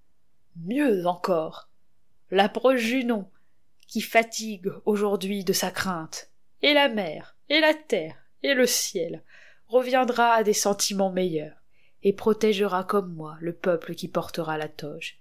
Mieux 0.57 1.07
encore, 1.07 1.69
l'âpre 2.31 2.75
Junon, 2.75 3.29
qui 3.87 4.01
fatigue 4.01 4.71
aujourd'hui 4.85 5.43
de 5.43 5.53
sa 5.53 5.71
crainte, 5.71 6.29
et 6.61 6.73
la 6.73 6.89
mer, 6.89 7.35
et 7.49 7.61
la 7.61 7.73
terre, 7.73 8.26
et 8.43 8.53
le 8.53 8.65
ciel, 8.65 9.23
reviendra 9.67 10.33
à 10.33 10.43
des 10.43 10.53
sentiments 10.53 11.11
meilleurs, 11.11 11.61
et 12.03 12.13
protégera 12.13 12.83
comme 12.83 13.13
moi 13.13 13.37
le 13.41 13.53
peuple 13.53 13.95
qui 13.95 14.07
portera 14.07 14.57
la 14.57 14.69
toge. 14.69 15.19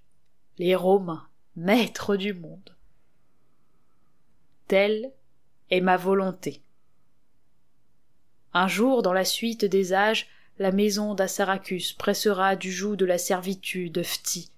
Les 0.58 0.74
Romains, 0.74 1.26
maîtres 1.56 2.16
du 2.16 2.32
monde. 2.32 2.76
Telle 4.68 5.12
est 5.70 5.80
ma 5.80 5.96
volonté. 5.96 6.62
Un 8.52 8.68
jour, 8.68 9.02
dans 9.02 9.12
la 9.12 9.24
suite 9.24 9.64
des 9.64 9.92
âges, 9.92 10.28
la 10.58 10.72
maison 10.72 11.14
d'Assaracus 11.14 11.92
pressera 11.92 12.56
du 12.56 12.72
joug 12.72 12.96
de 12.96 13.04
la 13.04 13.18
servitude 13.18 14.02
Phti 14.02 14.50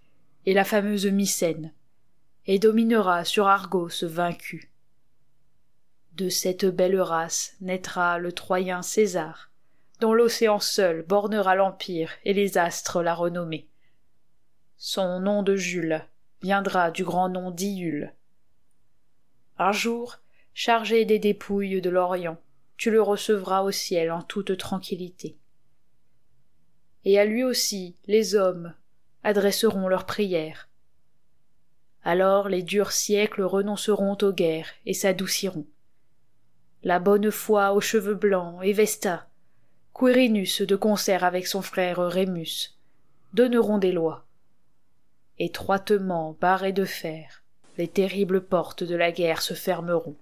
et 0.47 0.55
la 0.55 0.64
fameuse 0.64 1.07
Mycène, 1.07 1.73
et 2.47 2.59
dominera 2.59 3.25
sur 3.25 3.49
Argos 3.49 4.03
vaincu. 4.03 4.71
De 6.18 6.28
cette 6.28 6.66
belle 6.66 7.00
race 7.00 7.54
naîtra 7.61 8.18
le 8.18 8.33
Troyen 8.33 8.83
César, 8.83 9.52
dont 10.00 10.12
l'océan 10.12 10.59
seul 10.59 11.02
bornera 11.02 11.54
l'empire 11.54 12.11
et 12.24 12.35
les 12.35 12.59
astres 12.59 13.04
la 13.04 13.14
renommée. 13.14 13.68
Son 14.78 15.20
nom 15.20 15.44
de 15.44 15.54
Jules 15.54 16.04
viendra 16.42 16.90
du 16.90 17.04
grand 17.04 17.28
nom 17.28 17.52
d'Iule. 17.52 18.14
Un 19.59 19.70
jour, 19.70 20.18
chargé 20.54 21.04
des 21.04 21.20
dépouilles 21.20 21.81
de 21.81 21.88
l'Orient, 21.88 22.40
tu 22.76 22.90
le 22.90 23.00
recevras 23.00 23.62
au 23.62 23.70
ciel 23.70 24.11
en 24.11 24.22
toute 24.22 24.59
tranquillité. 24.59 25.37
Et 27.04 27.20
à 27.20 27.26
lui 27.26 27.44
aussi 27.44 27.94
les 28.09 28.35
hommes 28.35 28.74
adresseront 29.22 29.87
leurs 29.87 30.04
prières. 30.04 30.68
Alors 32.02 32.48
les 32.48 32.64
durs 32.64 32.90
siècles 32.90 33.42
renonceront 33.42 34.18
aux 34.20 34.33
guerres 34.33 34.72
et 34.85 34.94
s'adouciront. 34.94 35.64
La 36.85 37.01
bonne 37.01 37.33
foi 37.33 37.73
aux 37.73 37.81
cheveux 37.81 38.14
blancs 38.14 38.61
et 38.62 38.73
Vesta, 38.73 39.27
Quirinus 39.93 40.62
de 40.62 40.77
concert 40.77 41.25
avec 41.25 41.49
son 41.49 41.61
frère 41.61 41.99
Rémus, 41.99 42.79
donneront 43.35 43.79
des 43.79 43.91
lois. 43.91 44.25
Étroitement 45.41 46.37
barrées 46.41 46.73
de 46.73 46.85
fer, 46.85 47.43
les 47.79 47.88
terribles 47.88 48.41
portes 48.41 48.85
de 48.85 48.95
la 48.95 49.11
guerre 49.11 49.43
se 49.43 49.55
fermeront. 49.55 50.14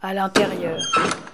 À 0.00 0.14
l'intérieur, 0.14 0.78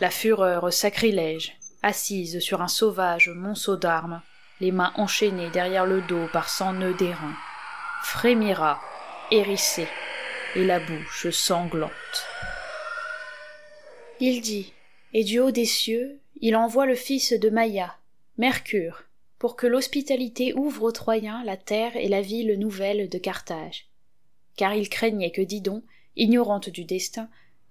la 0.01 0.09
fureur 0.09 0.73
sacrilège, 0.73 1.59
assise 1.83 2.41
sur 2.41 2.63
un 2.63 2.69
sauvage 2.69 3.29
monceau 3.29 3.77
d'armes, 3.77 4.23
les 4.61 4.73
mains 4.73 4.93
enchaînées 4.97 5.51
derrière 5.51 5.85
le 5.85 6.01
dos 6.01 6.27
par 6.33 6.49
cent 6.49 6.73
nœuds 6.73 6.95
d'airain, 6.95 7.35
frémira, 8.03 8.81
hérissée, 9.31 9.89
et 10.57 10.65
la 10.65 10.81
bouche 10.81 11.29
sanglante. 11.31 12.27
Il 14.20 14.40
dit, 14.40 14.72
et 15.12 15.24
du 15.24 15.38
haut 15.38 15.50
des 15.50 15.64
cieux, 15.64 16.20
il 16.40 16.57
envoie 16.57 16.87
le 16.87 16.94
fils 16.94 17.33
de 17.33 17.50
Maïa, 17.50 17.96
Mercure, 18.37 19.04
pour 19.38 19.57
que 19.57 19.66
l'hospitalité 19.66 20.54
ouvre 20.54 20.83
aux 20.85 20.92
Troyens 20.92 21.44
la 21.44 21.57
terre 21.57 21.96
et 21.96 22.09
la 22.09 22.20
ville 22.20 22.59
nouvelle 22.59 23.09
de 23.09 23.18
Carthage. 23.18 23.87
Car 24.57 24.74
il 24.74 24.88
craignait 24.88 25.31
que 25.31 25.42
Didon, 25.42 25.83
ignorante 26.16 26.68
du 26.68 26.85
destin, 26.85 27.28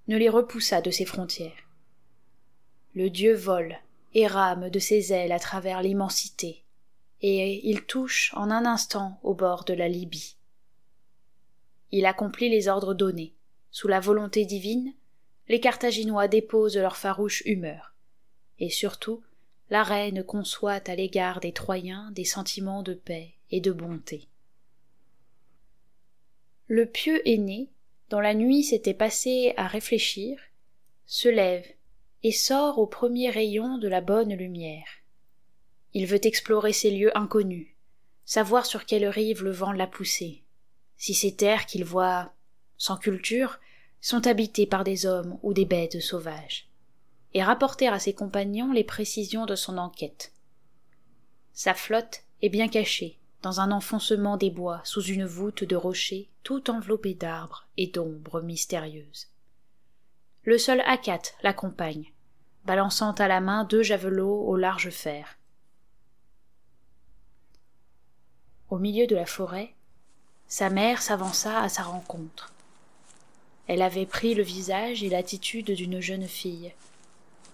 ne 0.08 0.18
les 0.18 0.30
repoussât 0.30 0.82
de 0.82 0.92
ses 0.92 1.06
frontières. 1.06 1.68
Le 2.96 3.10
dieu 3.10 3.34
vole 3.34 3.78
et 4.14 4.26
rame 4.26 4.70
de 4.70 4.80
ses 4.80 5.12
ailes 5.12 5.34
à 5.34 5.40
travers 5.40 5.82
l'immensité, 5.82 6.64
et 7.22 7.70
il 7.70 7.84
touche 7.84 8.32
en 8.36 8.50
un 8.52 8.66
instant 8.66 9.20
au 9.24 9.34
bord 9.34 9.66
de 9.66 9.74
la 9.74 9.90
Libye. 9.90 10.38
Il 11.92 12.06
accomplit 12.06 12.50
les 12.50 12.68
ordres 12.68 12.94
donnés. 12.94 13.34
Sous 13.72 13.88
la 13.88 14.00
volonté 14.00 14.46
divine, 14.46 14.94
les 15.50 15.60
Carthaginois 15.60 16.28
déposent 16.28 16.78
leur 16.78 16.98
farouche 16.98 17.42
humeur. 17.46 17.94
Et 18.60 18.70
surtout, 18.70 19.24
la 19.70 19.84
reine 19.84 20.24
conçoit 20.24 20.82
à 20.88 20.96
l'égard 20.96 21.40
des 21.40 21.52
Troyens 21.52 22.12
des 22.12 22.26
sentiments 22.26 22.84
de 22.84 22.94
paix 22.94 23.34
et 23.52 23.62
de 23.62 23.72
bonté. 23.72 24.28
Le 26.68 26.86
pieux 26.86 27.22
aîné, 27.28 27.70
dont 28.10 28.20
la 28.20 28.34
nuit 28.34 28.64
s'était 28.64 28.94
passée 28.94 29.54
à 29.58 29.68
réfléchir, 29.68 30.40
se 31.06 31.30
lève 31.30 31.66
et 32.24 32.32
sort 32.32 32.80
au 32.80 32.88
premier 32.88 33.30
rayon 33.30 33.78
de 33.78 33.88
la 33.88 34.02
bonne 34.02 34.34
lumière. 34.34 34.88
Il 35.94 36.06
veut 36.06 36.26
explorer 36.26 36.74
ces 36.74 36.92
lieux 36.92 37.18
inconnus, 37.18 37.68
savoir 38.26 38.66
sur 38.66 38.86
quelle 38.86 39.08
rive 39.08 39.44
le 39.44 39.52
vent 39.52 39.72
l'a 39.72 39.88
poussé, 39.88 40.44
si 40.98 41.14
ces 41.14 41.36
terres 41.36 41.66
qu'il 41.66 41.86
voit 41.86 42.34
sans 42.78 42.98
culture 42.98 43.60
sont 44.02 44.28
habitées 44.28 44.68
par 44.68 44.84
des 44.84 45.06
hommes 45.06 45.38
ou 45.44 45.54
des 45.54 45.66
bêtes 45.66 46.00
sauvages, 46.00 46.70
et 47.34 47.44
rapporter 47.44 47.88
à 47.88 48.00
ses 48.00 48.14
compagnons 48.14 48.72
les 48.72 48.84
précisions 48.84 49.46
de 49.46 49.56
son 49.56 49.78
enquête. 49.78 50.32
Sa 51.54 51.74
flotte 51.74 52.24
est 52.42 52.50
bien 52.50 52.68
cachée, 52.68 53.18
dans 53.42 53.60
un 53.60 53.72
enfoncement 53.72 54.38
des 54.38 54.52
bois, 54.52 54.82
sous 54.84 55.04
une 55.04 55.26
voûte 55.26 55.64
de 55.64 55.76
rochers 55.76 56.30
tout 56.44 56.70
enveloppée 56.70 57.14
d'arbres 57.14 57.68
et 57.78 57.88
d'ombres 57.88 58.42
mystérieuses. 58.42 59.28
Le 60.44 60.58
seul 60.58 60.82
Akat 60.82 61.22
l'accompagne, 61.44 62.14
balançant 62.66 63.12
à 63.12 63.28
la 63.28 63.42
main 63.42 63.64
deux 63.64 63.84
javelots 63.84 64.44
au 64.48 64.56
large 64.56 64.90
fer. 64.90 65.38
Au 68.70 68.78
milieu 68.78 69.08
de 69.08 69.16
la 69.16 69.26
forêt, 69.26 69.74
sa 70.48 70.70
mère 70.70 71.02
s'avança 71.02 71.62
à 71.62 71.70
sa 71.70 71.84
rencontre. 71.84 72.54
Elle 73.68 73.82
avait 73.82 74.06
pris 74.06 74.34
le 74.34 74.44
visage 74.44 75.04
et 75.04 75.10
l'attitude 75.10 75.72
d'une 75.72 76.00
jeune 76.00 76.28
fille, 76.28 76.74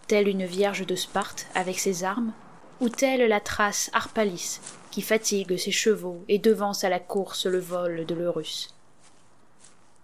telle 0.08 0.28
une 0.28 0.46
vierge 0.46 0.86
de 0.86 0.96
Sparte 0.96 1.48
avec 1.56 1.80
ses 1.80 2.04
armes, 2.04 2.34
ou 2.80 2.90
telle 2.90 3.28
la 3.28 3.40
trace 3.40 3.90
Harpalis 3.94 4.60
qui 4.92 5.02
fatigue 5.02 5.58
ses 5.58 5.72
chevaux 5.72 6.24
et 6.28 6.38
devance 6.38 6.84
à 6.84 6.90
la 6.90 7.00
course 7.00 7.48
le 7.48 7.58
vol 7.58 8.06
de 8.06 8.14
l'Eurus. 8.14 8.76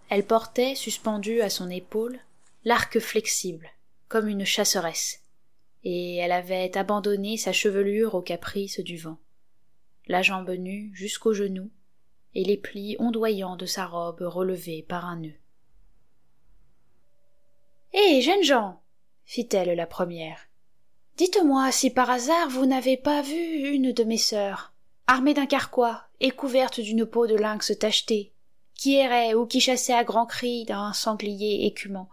Elle 0.09 0.25
portait, 0.25 0.73
suspendu 0.73 1.41
à 1.41 1.49
son 1.51 1.69
épaule, 1.69 2.19
l'arc 2.63 2.97
flexible, 2.97 3.69
comme 4.07 4.27
une 4.27 4.45
chasseresse, 4.45 5.21
et 5.83 6.15
elle 6.15 6.31
avait 6.31 6.75
abandonné 6.75 7.37
sa 7.37 7.53
chevelure 7.53 8.15
au 8.15 8.21
caprice 8.23 8.79
du 8.79 8.97
vent, 8.97 9.19
la 10.07 10.23
jambe 10.23 10.49
nue 10.49 10.89
jusqu'aux 10.95 11.35
genoux, 11.35 11.69
et 12.33 12.43
les 12.43 12.57
plis 12.57 12.95
ondoyants 12.97 13.57
de 13.57 13.67
sa 13.67 13.85
robe 13.85 14.21
relevés 14.21 14.83
par 14.87 15.05
un 15.05 15.17
nœud. 15.17 15.37
Hé, 17.91 18.21
jeunes 18.21 18.43
gens 18.43 18.81
fit-elle 19.25 19.75
la 19.75 19.87
première. 19.87 20.47
Dites-moi 21.17 21.71
si 21.71 21.89
par 21.89 22.09
hasard 22.09 22.49
vous 22.49 22.65
n'avez 22.65 22.97
pas 22.97 23.21
vu 23.21 23.73
une 23.73 23.91
de 23.91 24.03
mes 24.03 24.17
sœurs, 24.17 24.73
armée 25.07 25.33
d'un 25.33 25.47
carquois 25.47 26.03
et 26.19 26.31
couverte 26.31 26.79
d'une 26.79 27.05
peau 27.05 27.25
de 27.25 27.35
lynx 27.35 27.77
tachetée, 27.79 28.31
qui 28.75 28.95
errait 28.95 29.33
ou 29.33 29.45
qui 29.47 29.59
chassait 29.59 29.93
à 29.93 30.03
grands 30.03 30.27
cris 30.27 30.65
d'un 30.65 30.93
sanglier 30.93 31.65
écumant. 31.65 32.09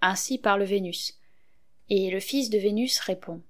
Ainsi 0.00 0.38
parle 0.38 0.62
Vénus, 0.64 1.18
et 1.90 2.10
le 2.10 2.20
fils 2.20 2.48
de 2.48 2.58
Vénus 2.58 2.98
répond. 2.98 3.42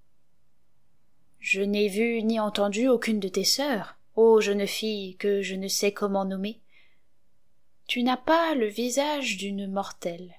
Je 1.39 1.63
n'ai 1.63 1.89
vu 1.89 2.23
ni 2.23 2.41
entendu 2.41 2.89
aucune 2.89 3.21
de 3.21 3.29
tes 3.29 3.45
sœurs, 3.45 3.97
ô 4.17 4.41
jeune 4.41 4.67
fille 4.67 5.17
que 5.17 5.41
je 5.41 5.55
ne 5.55 5.69
sais 5.69 5.93
comment 5.93 6.25
nommer. 6.25 6.61
Tu 7.91 8.05
n'as 8.05 8.17
pas 8.17 8.55
le 8.55 8.69
visage 8.69 9.37
d'une 9.37 9.67
mortelle 9.67 10.33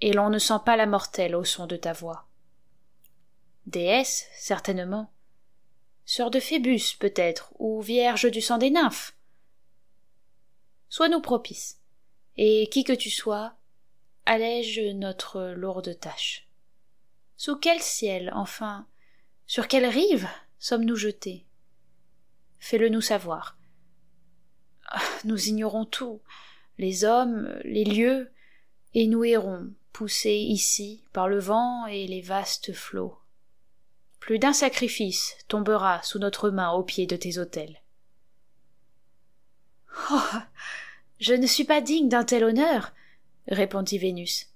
et 0.00 0.12
l'on 0.12 0.30
ne 0.30 0.38
sent 0.38 0.60
pas 0.64 0.76
la 0.76 0.86
mortelle 0.86 1.34
au 1.34 1.42
son 1.42 1.66
de 1.66 1.74
ta 1.74 1.92
voix. 1.92 2.28
Déesse, 3.66 4.28
certainement. 4.36 5.10
Sœur 6.04 6.30
de 6.30 6.38
Phébus, 6.38 6.94
peut-être, 7.00 7.52
ou 7.58 7.82
vierge 7.82 8.30
du 8.30 8.40
sang 8.40 8.58
des 8.58 8.70
nymphes. 8.70 9.16
Sois-nous 10.88 11.20
propice, 11.20 11.80
et 12.36 12.68
qui 12.70 12.84
que 12.84 12.92
tu 12.92 13.10
sois, 13.10 13.56
allège 14.24 14.78
notre 14.94 15.46
lourde 15.46 15.98
tâche. 15.98 16.46
Sous 17.36 17.56
quel 17.56 17.82
ciel, 17.82 18.30
enfin, 18.36 18.86
sur 19.48 19.66
quelle 19.66 19.86
rive 19.86 20.28
sommes-nous 20.60 20.94
jetés? 20.94 21.44
Fais-le 22.60 22.88
nous 22.88 23.00
savoir. 23.00 23.58
Ah, 24.86 25.02
nous 25.24 25.48
ignorons 25.48 25.86
tout, 25.86 26.22
les 26.78 27.04
hommes, 27.04 27.54
les 27.64 27.84
lieux, 27.84 28.30
et 28.94 29.06
nous 29.06 29.24
errons, 29.24 29.70
poussés 29.92 30.34
ici 30.34 31.02
par 31.12 31.28
le 31.28 31.38
vent 31.38 31.86
et 31.86 32.06
les 32.06 32.20
vastes 32.20 32.72
flots. 32.72 33.16
Plus 34.20 34.38
d'un 34.38 34.52
sacrifice 34.52 35.36
tombera 35.48 36.02
sous 36.02 36.18
notre 36.18 36.50
main 36.50 36.70
au 36.72 36.82
pied 36.82 37.06
de 37.06 37.16
tes 37.16 37.38
autels. 37.38 37.82
Oh. 40.10 40.20
Je 41.20 41.34
ne 41.34 41.46
suis 41.46 41.64
pas 41.64 41.80
digne 41.80 42.08
d'un 42.08 42.24
tel 42.24 42.44
honneur, 42.44 42.92
répondit 43.48 43.98
Vénus. 43.98 44.48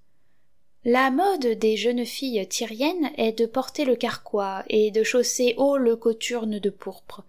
La 0.84 1.10
mode 1.10 1.46
des 1.46 1.76
jeunes 1.76 2.04
filles 2.04 2.46
tyriennes 2.48 3.10
est 3.16 3.38
de 3.38 3.46
porter 3.46 3.84
le 3.84 3.96
carquois 3.96 4.64
et 4.68 4.90
de 4.90 5.02
chausser 5.02 5.54
haut 5.56 5.76
le 5.76 5.96
coturne 5.96 6.58
de 6.58 6.70
pourpre. 6.70 7.24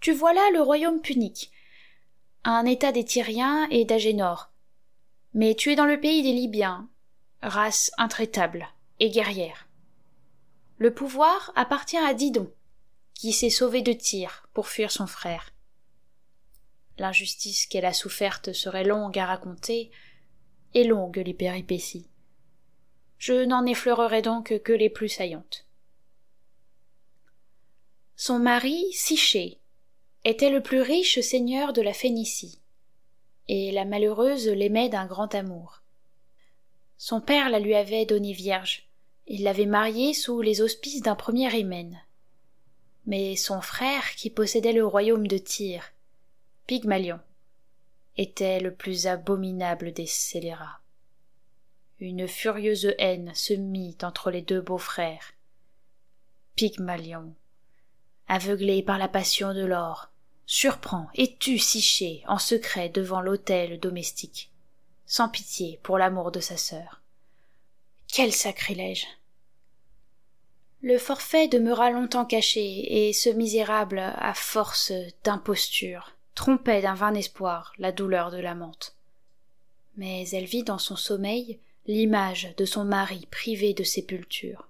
Tu 0.00 0.12
vois 0.12 0.32
là 0.32 0.50
le 0.52 0.60
royaume 0.60 1.00
punique, 1.00 1.50
un 2.50 2.64
état 2.64 2.92
des 2.92 3.04
Tyriens 3.04 3.68
et 3.70 3.84
d'Agénor. 3.84 4.50
Mais 5.34 5.54
tu 5.54 5.70
es 5.70 5.76
dans 5.76 5.84
le 5.84 6.00
pays 6.00 6.22
des 6.22 6.32
Libyens, 6.32 6.88
race 7.42 7.90
intraitable 7.98 8.68
et 9.00 9.10
guerrière. 9.10 9.68
Le 10.78 10.94
pouvoir 10.94 11.52
appartient 11.56 11.98
à 11.98 12.14
Didon, 12.14 12.50
qui 13.12 13.32
s'est 13.32 13.50
sauvé 13.50 13.82
de 13.82 13.92
Tyr 13.92 14.48
pour 14.54 14.68
fuir 14.68 14.90
son 14.90 15.06
frère. 15.06 15.50
L'injustice 16.98 17.66
qu'elle 17.66 17.84
a 17.84 17.92
soufferte 17.92 18.54
serait 18.54 18.84
longue 18.84 19.18
à 19.18 19.26
raconter, 19.26 19.90
et 20.74 20.84
longue 20.84 21.18
les 21.18 21.34
péripéties. 21.34 22.08
Je 23.18 23.44
n'en 23.44 23.66
effleurerai 23.66 24.22
donc 24.22 24.58
que 24.62 24.72
les 24.72 24.90
plus 24.90 25.08
saillantes. 25.08 25.66
Son 28.16 28.38
mari, 28.38 28.86
Siché, 28.92 29.60
était 30.24 30.50
le 30.50 30.62
plus 30.62 30.80
riche 30.80 31.20
seigneur 31.20 31.72
de 31.72 31.82
la 31.82 31.92
Phénicie, 31.92 32.60
et 33.48 33.72
la 33.72 33.84
malheureuse 33.84 34.48
l'aimait 34.48 34.88
d'un 34.88 35.06
grand 35.06 35.34
amour. 35.34 35.82
Son 36.96 37.20
père 37.20 37.48
la 37.48 37.60
lui 37.60 37.74
avait 37.74 38.04
donnée 38.04 38.32
vierge, 38.32 38.88
il 39.26 39.42
l'avait 39.42 39.66
mariée 39.66 40.14
sous 40.14 40.40
les 40.40 40.62
auspices 40.62 41.02
d'un 41.02 41.14
premier 41.14 41.54
hymen. 41.54 42.00
Mais 43.06 43.36
son 43.36 43.60
frère, 43.60 44.14
qui 44.16 44.30
possédait 44.30 44.72
le 44.72 44.86
royaume 44.86 45.26
de 45.26 45.38
Tyr, 45.38 45.92
Pygmalion, 46.66 47.20
était 48.16 48.60
le 48.60 48.74
plus 48.74 49.06
abominable 49.06 49.92
des 49.92 50.06
scélérats. 50.06 50.80
Une 52.00 52.26
furieuse 52.26 52.94
haine 52.98 53.32
se 53.34 53.54
mit 53.54 53.96
entre 54.02 54.30
les 54.30 54.42
deux 54.42 54.60
beaux-frères. 54.60 55.32
Pygmalion, 56.56 57.34
aveuglé 58.28 58.82
par 58.82 58.98
la 58.98 59.08
passion 59.08 59.54
de 59.54 59.64
l'or, 59.64 60.10
surprend 60.46 61.08
et 61.14 61.36
tue 61.36 61.58
Siché 61.58 62.22
en 62.26 62.38
secret 62.38 62.88
devant 62.88 63.20
l'autel 63.20 63.78
domestique, 63.80 64.50
sans 65.06 65.28
pitié 65.28 65.80
pour 65.82 65.98
l'amour 65.98 66.30
de 66.30 66.40
sa 66.40 66.56
sœur. 66.56 67.00
Quel 68.06 68.32
sacrilège. 68.32 69.06
Le 70.80 70.96
forfait 70.96 71.48
demeura 71.48 71.90
longtemps 71.90 72.24
caché, 72.24 73.08
et 73.08 73.12
ce 73.12 73.28
misérable, 73.28 73.98
à 73.98 74.32
force 74.32 74.92
d'imposture, 75.24 76.12
trompait 76.34 76.82
d'un 76.82 76.94
vain 76.94 77.14
espoir 77.14 77.72
la 77.78 77.90
douleur 77.90 78.30
de 78.30 78.38
l'amante. 78.38 78.94
Mais 79.96 80.28
elle 80.30 80.44
vit 80.44 80.62
dans 80.62 80.78
son 80.78 80.94
sommeil 80.94 81.58
l'image 81.86 82.54
de 82.56 82.64
son 82.64 82.84
mari 82.84 83.26
privé 83.30 83.74
de 83.74 83.82
sépulture, 83.82 84.68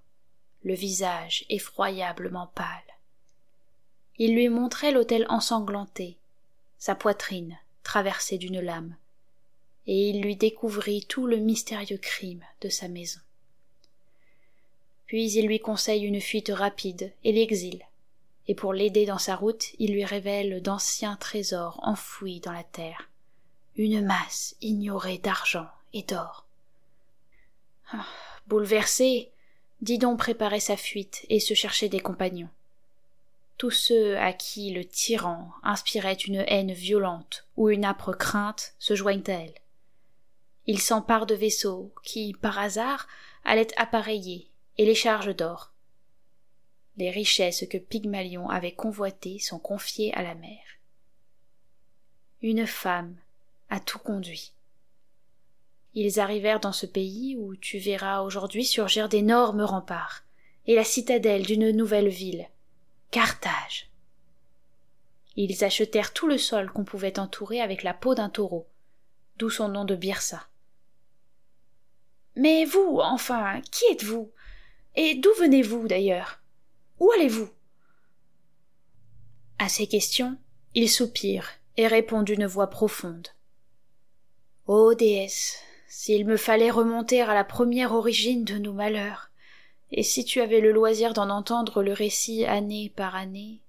le 0.64 0.74
visage 0.74 1.44
effroyablement 1.50 2.46
pâle. 2.54 2.87
Il 4.18 4.34
lui 4.34 4.48
montrait 4.48 4.92
l'autel 4.92 5.26
ensanglanté, 5.28 6.16
sa 6.78 6.94
poitrine 6.94 7.56
traversée 7.82 8.38
d'une 8.38 8.60
lame, 8.60 8.96
et 9.86 10.10
il 10.10 10.20
lui 10.20 10.36
découvrit 10.36 11.04
tout 11.06 11.26
le 11.26 11.36
mystérieux 11.38 11.98
crime 11.98 12.44
de 12.60 12.68
sa 12.68 12.88
maison. 12.88 13.20
Puis 15.06 15.32
il 15.32 15.46
lui 15.46 15.60
conseille 15.60 16.04
une 16.04 16.20
fuite 16.20 16.50
rapide 16.52 17.12
et 17.24 17.32
l'exil, 17.32 17.82
et 18.46 18.54
pour 18.54 18.72
l'aider 18.72 19.06
dans 19.06 19.18
sa 19.18 19.36
route, 19.36 19.68
il 19.78 19.92
lui 19.92 20.04
révèle 20.04 20.60
d'anciens 20.62 21.16
trésors 21.16 21.80
enfouis 21.82 22.40
dans 22.40 22.52
la 22.52 22.64
terre, 22.64 23.08
une 23.76 24.04
masse 24.04 24.56
ignorée 24.60 25.18
d'argent 25.18 25.68
et 25.94 26.02
d'or, 26.02 26.44
ah, 27.92 28.04
bouleversé, 28.46 29.30
Didon 29.80 30.16
préparait 30.16 30.60
sa 30.60 30.76
fuite 30.76 31.24
et 31.30 31.40
se 31.40 31.54
cherchait 31.54 31.88
des 31.88 32.00
compagnons. 32.00 32.50
Tous 33.58 33.72
ceux 33.72 34.16
à 34.18 34.32
qui 34.32 34.70
le 34.70 34.84
tyran 34.84 35.50
inspirait 35.64 36.14
une 36.14 36.44
haine 36.46 36.72
violente 36.72 37.44
ou 37.56 37.70
une 37.70 37.84
âpre 37.84 38.12
crainte 38.12 38.74
se 38.78 38.94
joignent 38.94 39.24
à 39.26 39.32
elle. 39.32 39.54
Il 40.66 40.80
s'empare 40.80 41.26
de 41.26 41.34
vaisseaux 41.34 41.92
qui, 42.04 42.34
par 42.40 42.58
hasard, 42.58 43.08
allaient 43.44 43.76
appareiller 43.76 44.48
et 44.76 44.86
les 44.86 44.94
charges 44.94 45.34
d'or. 45.34 45.72
Les 46.98 47.10
richesses 47.10 47.66
que 47.68 47.78
Pygmalion 47.78 48.48
avait 48.48 48.72
convoitées 48.72 49.40
sont 49.40 49.58
confiées 49.58 50.14
à 50.14 50.22
la 50.22 50.36
mer. 50.36 50.60
Une 52.42 52.66
femme 52.66 53.16
a 53.70 53.80
tout 53.80 53.98
conduit. 53.98 54.52
Ils 55.94 56.20
arrivèrent 56.20 56.60
dans 56.60 56.72
ce 56.72 56.86
pays 56.86 57.36
où 57.36 57.56
tu 57.56 57.78
verras 57.78 58.20
aujourd'hui 58.20 58.64
surgir 58.64 59.08
d'énormes 59.08 59.62
remparts, 59.62 60.22
et 60.66 60.76
la 60.76 60.84
citadelle 60.84 61.44
d'une 61.44 61.70
nouvelle 61.70 62.08
ville, 62.08 62.48
Carthage. 63.10 63.88
Ils 65.36 65.64
achetèrent 65.64 66.12
tout 66.12 66.28
le 66.28 66.36
sol 66.36 66.70
qu'on 66.70 66.84
pouvait 66.84 67.18
entourer 67.18 67.60
avec 67.62 67.82
la 67.82 67.94
peau 67.94 68.14
d'un 68.14 68.28
taureau, 68.28 68.66
d'où 69.36 69.48
son 69.48 69.68
nom 69.68 69.86
de 69.86 69.94
Byrsa. 69.94 70.46
Mais 72.36 72.66
vous, 72.66 73.00
enfin, 73.02 73.62
qui 73.70 73.84
êtes-vous? 73.90 74.30
Et 74.94 75.14
d'où 75.14 75.30
venez-vous 75.38 75.88
d'ailleurs? 75.88 76.40
Où 77.00 77.10
allez-vous? 77.12 77.48
À 79.58 79.70
ces 79.70 79.86
questions, 79.86 80.36
il 80.74 80.90
soupire 80.90 81.48
et 81.78 81.86
répond 81.86 82.22
d'une 82.22 82.46
voix 82.46 82.68
profonde. 82.68 83.28
Ô 84.66 84.94
déesse, 84.94 85.58
s'il 85.88 86.26
me 86.26 86.36
fallait 86.36 86.70
remonter 86.70 87.22
à 87.22 87.32
la 87.32 87.44
première 87.44 87.92
origine 87.92 88.44
de 88.44 88.58
nos 88.58 88.74
malheurs, 88.74 89.27
et 89.92 90.02
si 90.02 90.24
tu 90.24 90.40
avais 90.40 90.60
le 90.60 90.72
loisir 90.72 91.14
d'en 91.14 91.30
entendre 91.30 91.82
le 91.82 91.92
récit 91.92 92.44
année 92.44 92.92
par 92.94 93.14
année, 93.14 93.60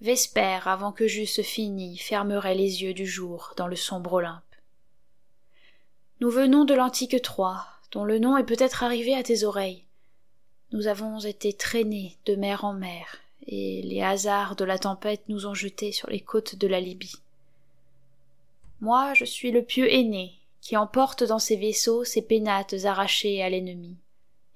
Vespère, 0.00 0.68
avant 0.68 0.92
que 0.92 1.08
j'eusse 1.08 1.42
fini, 1.42 1.98
fermerait 1.98 2.54
les 2.54 2.82
yeux 2.82 2.94
du 2.94 3.04
jour 3.04 3.52
dans 3.56 3.66
le 3.66 3.74
sombre 3.74 4.12
Olympe. 4.12 4.44
Nous 6.20 6.30
venons 6.30 6.64
de 6.64 6.74
l'antique 6.74 7.20
Troie, 7.20 7.66
dont 7.90 8.04
le 8.04 8.20
nom 8.20 8.36
est 8.36 8.44
peut-être 8.44 8.84
arrivé 8.84 9.14
à 9.14 9.24
tes 9.24 9.42
oreilles. 9.42 9.82
Nous 10.70 10.86
avons 10.86 11.18
été 11.18 11.52
traînés 11.52 12.16
de 12.26 12.36
mer 12.36 12.64
en 12.64 12.74
mer, 12.74 13.18
et 13.48 13.82
les 13.82 14.00
hasards 14.00 14.54
de 14.54 14.64
la 14.64 14.78
tempête 14.78 15.22
nous 15.28 15.46
ont 15.46 15.54
jetés 15.54 15.90
sur 15.90 16.08
les 16.10 16.20
côtes 16.20 16.54
de 16.54 16.68
la 16.68 16.80
Libye. 16.80 17.16
Moi, 18.80 19.14
je 19.14 19.24
suis 19.24 19.50
le 19.50 19.64
pieux 19.64 19.92
aîné, 19.92 20.34
qui 20.60 20.76
emporte 20.76 21.24
dans 21.24 21.40
ses 21.40 21.56
vaisseaux 21.56 22.04
ses 22.04 22.22
pénates 22.22 22.84
arrachées 22.84 23.42
à 23.42 23.48
l'ennemi, 23.48 23.96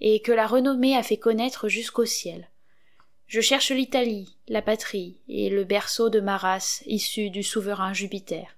et 0.05 0.21
que 0.21 0.33
la 0.33 0.49
renommée 0.49 0.97
a 0.97 1.03
fait 1.05 1.17
connaître 1.17 1.69
jusqu'au 1.69 2.05
ciel. 2.05 2.49
Je 3.29 3.41
cherche 3.41 3.71
l'Italie, 3.71 4.37
la 4.49 4.61
patrie, 4.61 5.17
et 5.29 5.49
le 5.49 5.62
berceau 5.62 6.11
de 6.11 6.19
ma 6.19 6.37
race 6.37 6.83
issue 6.87 7.31
du 7.31 7.45
souverain 7.45 7.93
Jupiter. 7.93 8.57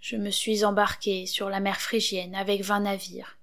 Je 0.00 0.16
me 0.16 0.30
suis 0.30 0.64
embarqué 0.64 1.26
sur 1.26 1.48
la 1.48 1.60
mer 1.60 1.80
Phrygienne 1.80 2.34
avec 2.34 2.62
vingt 2.62 2.80
navires. 2.80 3.38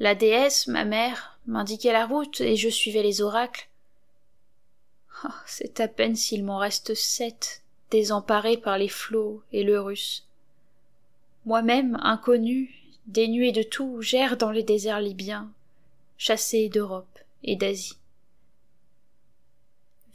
La 0.00 0.14
déesse, 0.14 0.66
ma 0.66 0.86
mère, 0.86 1.38
m'indiquait 1.46 1.92
la 1.92 2.06
route 2.06 2.40
et 2.40 2.56
je 2.56 2.70
suivais 2.70 3.02
les 3.02 3.20
oracles. 3.20 3.68
Oh, 5.24 5.28
c'est 5.46 5.78
à 5.78 5.88
peine 5.88 6.16
s'il 6.16 6.42
m'en 6.42 6.56
reste 6.56 6.94
sept, 6.94 7.62
désemparés 7.90 8.56
par 8.56 8.78
les 8.78 8.88
flots 8.88 9.42
et 9.52 9.62
le 9.62 9.78
russe. 9.78 10.26
Moi-même, 11.44 11.98
inconnu, 12.02 12.74
dénué 13.06 13.52
de 13.52 13.62
tout, 13.62 14.00
j'erre 14.00 14.36
dans 14.36 14.50
les 14.50 14.62
déserts 14.62 15.00
libyens, 15.00 15.50
chassé 16.18 16.68
d'Europe 16.68 17.18
et 17.42 17.56
d'Asie. 17.56 17.96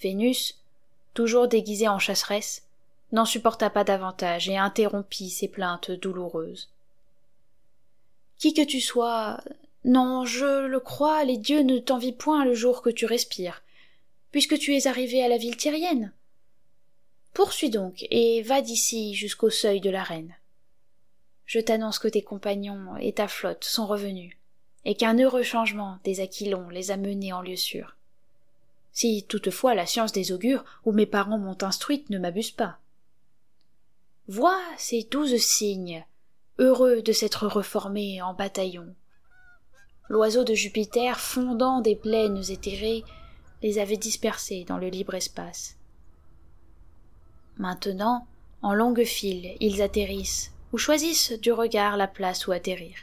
Vénus, 0.02 0.60
toujours 1.14 1.48
déguisée 1.48 1.88
en 1.88 2.00
chasseresse, 2.00 2.64
n'en 3.12 3.26
supporta 3.26 3.70
pas 3.70 3.84
davantage 3.84 4.50
et 4.50 4.58
interrompit 4.58 5.30
ses 5.30 5.48
plaintes 5.48 5.92
douloureuses. 5.92 6.70
Qui 8.38 8.54
que 8.54 8.64
tu 8.64 8.80
sois, 8.80 9.42
non, 9.84 10.26
je 10.26 10.66
le 10.66 10.80
crois, 10.80 11.24
les 11.24 11.38
dieux 11.38 11.62
ne 11.62 11.80
t'envient 11.80 12.14
point 12.14 12.46
le 12.46 12.54
jour 12.54 12.82
que 12.82 12.90
tu 12.90 13.06
respires, 13.06 13.62
puisque 14.32 14.58
tu 14.58 14.76
es 14.76 14.88
arrivé 14.88 15.24
à 15.24 15.28
la 15.28 15.38
ville 15.38 15.58
tyrienne. 15.58 16.14
Poursuis 17.34 17.70
donc, 17.70 18.06
et 18.10 18.42
va 18.42 18.62
d'ici 18.62 19.14
jusqu'au 19.14 19.50
seuil 19.50 19.82
de 19.82 19.90
la 19.90 20.04
reine 20.04 20.34
je 21.50 21.60
t'annonce 21.60 21.98
que 21.98 22.08
tes 22.08 22.22
compagnons 22.22 22.96
et 22.98 23.12
ta 23.12 23.28
flotte 23.28 23.64
sont 23.64 23.88
revenus, 23.88 24.38
et 24.86 24.94
qu'un 24.94 25.18
heureux 25.18 25.42
changement 25.42 25.98
des 26.04 26.20
Aquilons 26.20 26.70
les 26.70 26.92
a 26.92 26.98
menés 26.98 27.34
en 27.34 27.42
lieu 27.42 27.56
sûr. 27.56 27.98
Si 28.92 29.26
toutefois 29.28 29.74
la 29.74 29.88
science 29.88 30.12
des 30.12 30.32
augures 30.32 30.64
où 30.86 30.92
mes 30.92 31.08
parents 31.08 31.40
m'ont 31.40 31.58
instruite 31.64 32.12
ne 32.12 32.20
m'abuse 32.20 32.52
pas. 32.52 32.78
Vois 34.28 34.62
ces 34.78 35.08
douze 35.10 35.38
signes, 35.38 36.06
heureux 36.60 37.02
de 37.02 37.14
s'être 37.14 37.48
reformés 37.48 38.22
en 38.22 38.36
bataillon. 38.36 38.94
L'oiseau 40.08 40.44
de 40.44 40.54
Jupiter, 40.54 41.20
fondant 41.20 41.82
des 41.82 41.96
plaines 41.96 42.44
éthérées, 42.52 43.04
les 43.64 43.80
avait 43.80 43.98
dispersés 43.98 44.66
dans 44.66 44.78
le 44.78 44.90
libre 44.90 45.16
espace. 45.16 45.78
Maintenant, 47.58 48.28
En 48.62 48.74
longues 48.74 49.06
files, 49.06 49.56
ils 49.62 49.82
atterrissent, 49.82 50.52
ou 50.72 50.78
choisissent 50.78 51.32
du 51.32 51.52
regard 51.52 51.98
la 51.98 52.08
place 52.08 52.48
où 52.48 52.52
atterrir. 52.52 52.98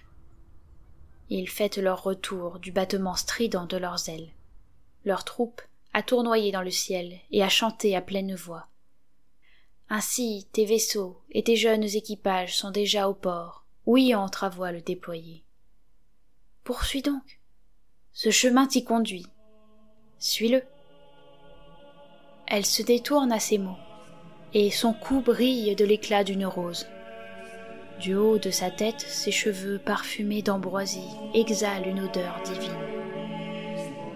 Ils 1.28 1.48
fêtent 1.48 1.78
leur 1.78 2.02
retour 2.02 2.58
du 2.58 2.70
battement 2.70 3.16
strident 3.16 3.66
de 3.66 3.76
leurs 3.76 4.08
ailes. 4.08 4.30
Leur 5.04 5.24
troupe 5.24 5.62
a 5.92 6.02
tournoyé 6.02 6.52
dans 6.52 6.62
le 6.62 6.70
ciel 6.70 7.18
et 7.30 7.42
a 7.42 7.48
chanté 7.48 7.96
à 7.96 8.00
pleine 8.00 8.34
voix. 8.34 8.68
Ainsi 9.88 10.46
tes 10.52 10.64
vaisseaux 10.64 11.20
et 11.30 11.42
tes 11.44 11.56
jeunes 11.56 11.84
équipages 11.84 12.56
sont 12.56 12.70
déjà 12.70 13.08
au 13.08 13.14
port, 13.14 13.64
où 13.86 13.98
entre 14.14 14.44
à 14.44 14.48
voile 14.48 14.82
déployée. 14.82 15.44
Poursuis 16.64 17.02
donc. 17.02 17.40
Ce 18.12 18.30
chemin 18.30 18.66
t'y 18.66 18.82
conduit. 18.82 19.26
Suis-le. 20.18 20.62
Elle 22.48 22.66
se 22.66 22.82
détourne 22.82 23.30
à 23.30 23.38
ces 23.38 23.58
mots, 23.58 23.78
et 24.54 24.70
son 24.70 24.92
cou 24.92 25.20
brille 25.20 25.76
de 25.76 25.84
l'éclat 25.84 26.24
d'une 26.24 26.46
rose. 26.46 26.86
Du 28.00 28.14
haut 28.14 28.38
de 28.38 28.50
sa 28.50 28.70
tête, 28.70 29.00
ses 29.00 29.30
cheveux 29.30 29.78
parfumés 29.78 30.42
d'ambroisie 30.42 31.08
exhalent 31.32 31.86
une 31.86 32.00
odeur 32.00 32.40
divine. 32.44 32.70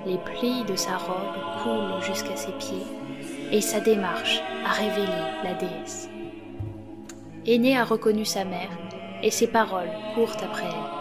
Les 0.04 0.18
plis 0.18 0.64
de 0.64 0.76
sa 0.76 0.98
robe 0.98 1.62
coulent 1.62 2.02
jusqu'à 2.02 2.36
ses 2.36 2.52
pieds, 2.52 2.86
et 3.50 3.62
sa 3.62 3.80
démarche 3.80 4.42
a 4.66 4.72
révélé 4.72 5.06
la 5.44 5.54
déesse. 5.54 6.10
Aînée 7.46 7.78
a 7.78 7.84
reconnu 7.84 8.26
sa 8.26 8.44
mère, 8.44 8.70
et 9.22 9.30
ses 9.30 9.46
paroles 9.46 9.90
courent 10.14 10.36
après 10.42 10.66
elle. 10.66 11.00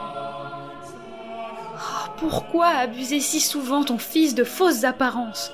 Oh, 1.76 2.10
pourquoi 2.18 2.68
abuser 2.68 3.20
si 3.20 3.42
souvent 3.42 3.84
ton 3.84 3.98
fils 3.98 4.36
de 4.36 4.46
fausses 4.46 4.86
apparences? 4.86 5.52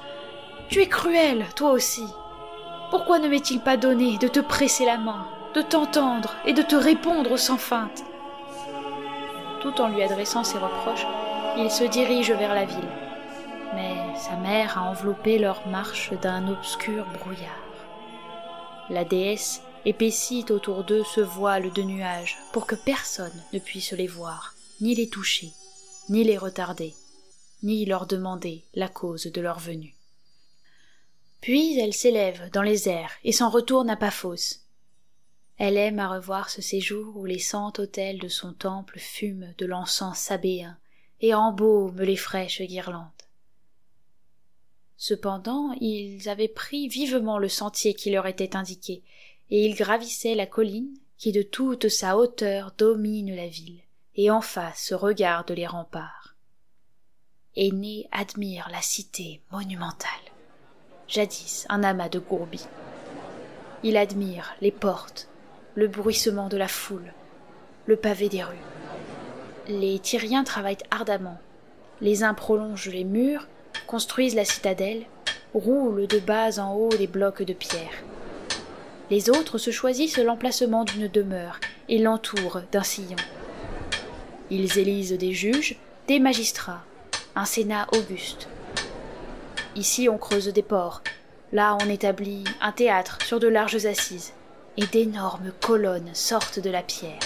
Tu 0.70 0.80
es 0.82 0.88
cruel, 0.88 1.46
toi 1.56 1.72
aussi. 1.72 2.06
Pourquoi 2.92 3.18
ne 3.18 3.28
m'est-il 3.28 3.62
pas 3.62 3.78
donné 3.78 4.20
de 4.20 4.28
te 4.28 4.40
presser 4.40 4.86
la 4.86 4.98
main, 4.98 5.28
de 5.56 5.62
t'entendre 5.62 6.36
et 6.46 6.52
de 6.52 6.62
te 6.62 6.76
répondre 6.76 7.38
sans 7.38 7.58
feinte 7.58 8.04
Tout 9.62 9.80
en 9.80 9.88
lui 9.88 10.04
adressant 10.04 10.44
ses 10.44 10.58
reproches, 10.58 11.08
il 11.58 11.72
se 11.72 11.86
dirige 11.86 12.32
vers 12.32 12.54
la 12.54 12.66
ville. 12.66 12.90
Mais 13.74 13.96
sa 14.20 14.36
mère 14.36 14.78
a 14.78 14.82
enveloppé 14.82 15.40
leur 15.40 15.66
marche 15.68 16.12
d'un 16.22 16.50
obscur 16.50 17.06
brouillard. 17.06 17.64
La 18.90 19.06
déesse 19.06 19.62
épaissit 19.86 20.52
autour 20.52 20.84
d'eux 20.84 21.06
ce 21.06 21.22
voile 21.22 21.72
de 21.72 21.84
nuages 21.84 22.38
pour 22.52 22.68
que 22.68 22.76
personne 22.76 23.42
ne 23.54 23.60
puisse 23.60 23.94
les 23.94 24.08
voir, 24.08 24.56
ni 24.82 24.94
les 24.94 25.08
toucher, 25.08 25.54
ni 26.10 26.26
les 26.26 26.38
retarder, 26.38 26.94
ni 27.64 27.86
leur 27.86 28.08
demander 28.08 28.66
la 28.74 28.90
cause 28.90 29.28
de 29.28 29.40
leur 29.40 29.60
venue. 29.60 29.96
Puis 31.40 31.80
elle 31.80 31.94
s'élève 31.94 32.50
dans 32.52 32.62
les 32.62 32.90
airs 32.90 33.14
et 33.24 33.32
s'en 33.32 33.50
retourne 33.50 33.90
à 33.90 33.96
Paphos. 33.96 34.65
Elle 35.58 35.78
aime 35.78 36.00
à 36.00 36.10
revoir 36.10 36.50
ce 36.50 36.62
séjour 36.62 37.16
où 37.18 37.26
les 37.26 37.40
cent 37.40 37.72
autels 37.78 38.20
de 38.20 38.28
son 38.28 38.54
temple 38.54 39.00
fument 39.00 39.54
de 39.58 39.66
l'encens 39.66 40.18
sabéen 40.18 40.78
et 41.22 41.34
embaument 41.34 42.02
les 42.02 42.18
fraîches 42.18 42.62
guirlandes. 42.62 43.10
Cependant, 44.98 45.72
ils 45.80 46.30
avaient 46.30 46.48
pris 46.48 46.88
vivement 46.88 47.38
le 47.38 47.50
sentier 47.50 47.94
qui 47.94 48.12
leur 48.12 48.28
était 48.28 48.56
indiqué, 48.56 49.04
et 49.50 49.66
ils 49.66 49.76
gravissaient 49.76 50.36
la 50.36 50.48
colline 50.48 50.98
qui 51.18 51.32
de 51.32 51.42
toute 51.42 51.90
sa 51.90 52.18
hauteur 52.18 52.74
domine 52.78 53.36
la 53.36 53.48
ville, 53.48 53.82
et 54.16 54.32
en 54.32 54.42
face 54.42 54.94
regarde 54.94 55.52
les 55.52 55.68
remparts. 55.68 56.36
Aîné 57.56 58.08
admire 58.12 58.68
la 58.72 58.82
cité 58.82 59.42
monumentale 59.52 60.26
jadis 61.08 61.66
un 61.70 61.84
amas 61.84 62.10
de 62.10 62.20
gourbis. 62.20 62.68
Il 63.84 63.98
admire 63.98 64.56
les 64.62 64.72
portes, 64.72 65.30
le 65.76 65.88
bruissement 65.88 66.48
de 66.48 66.58
la 66.58 66.68
foule, 66.68 67.14
le 67.86 67.96
pavé 67.96 68.30
des 68.30 68.44
rues. 68.44 68.56
Les 69.68 70.00
Tyriens 70.00 70.44
travaillent 70.44 70.78
ardemment. 70.92 71.38
Les 72.02 72.24
uns 72.24 72.34
prolongent 72.34 72.90
les 72.90 73.04
murs, 73.04 73.48
construisent 73.88 74.36
la 74.36 74.46
citadelle, 74.46 75.04
roulent 75.54 76.08
de 76.08 76.20
bas 76.20 76.60
en 76.60 76.74
haut 76.74 76.92
les 76.98 77.08
blocs 77.08 77.44
de 77.44 77.54
pierre. 77.54 78.04
Les 79.10 79.30
autres 79.30 79.58
se 79.58 79.72
choisissent 79.72 80.18
l'emplacement 80.18 80.84
d'une 80.84 81.08
demeure 81.08 81.60
et 81.90 82.00
l'entourent 82.00 82.62
d'un 82.72 82.84
sillon. 82.84 83.18
Ils 84.50 84.78
élisent 84.78 85.18
des 85.18 85.34
juges, 85.34 85.78
des 86.08 86.20
magistrats, 86.20 86.84
un 87.36 87.46
sénat 87.46 87.88
auguste, 87.94 88.48
Ici 89.76 90.08
on 90.08 90.18
creuse 90.18 90.48
des 90.48 90.64
ports, 90.64 91.02
là 91.52 91.78
on 91.82 91.90
établit 91.90 92.46
un 92.62 92.72
théâtre 92.72 93.18
sur 93.26 93.42
de 93.42 93.50
larges 93.50 93.86
assises, 93.86 94.32
et 94.78 94.86
d'énormes 94.88 95.52
colonnes 95.62 96.14
sortent 96.14 96.60
de 96.60 96.70
la 96.70 96.82
pierre, 96.82 97.20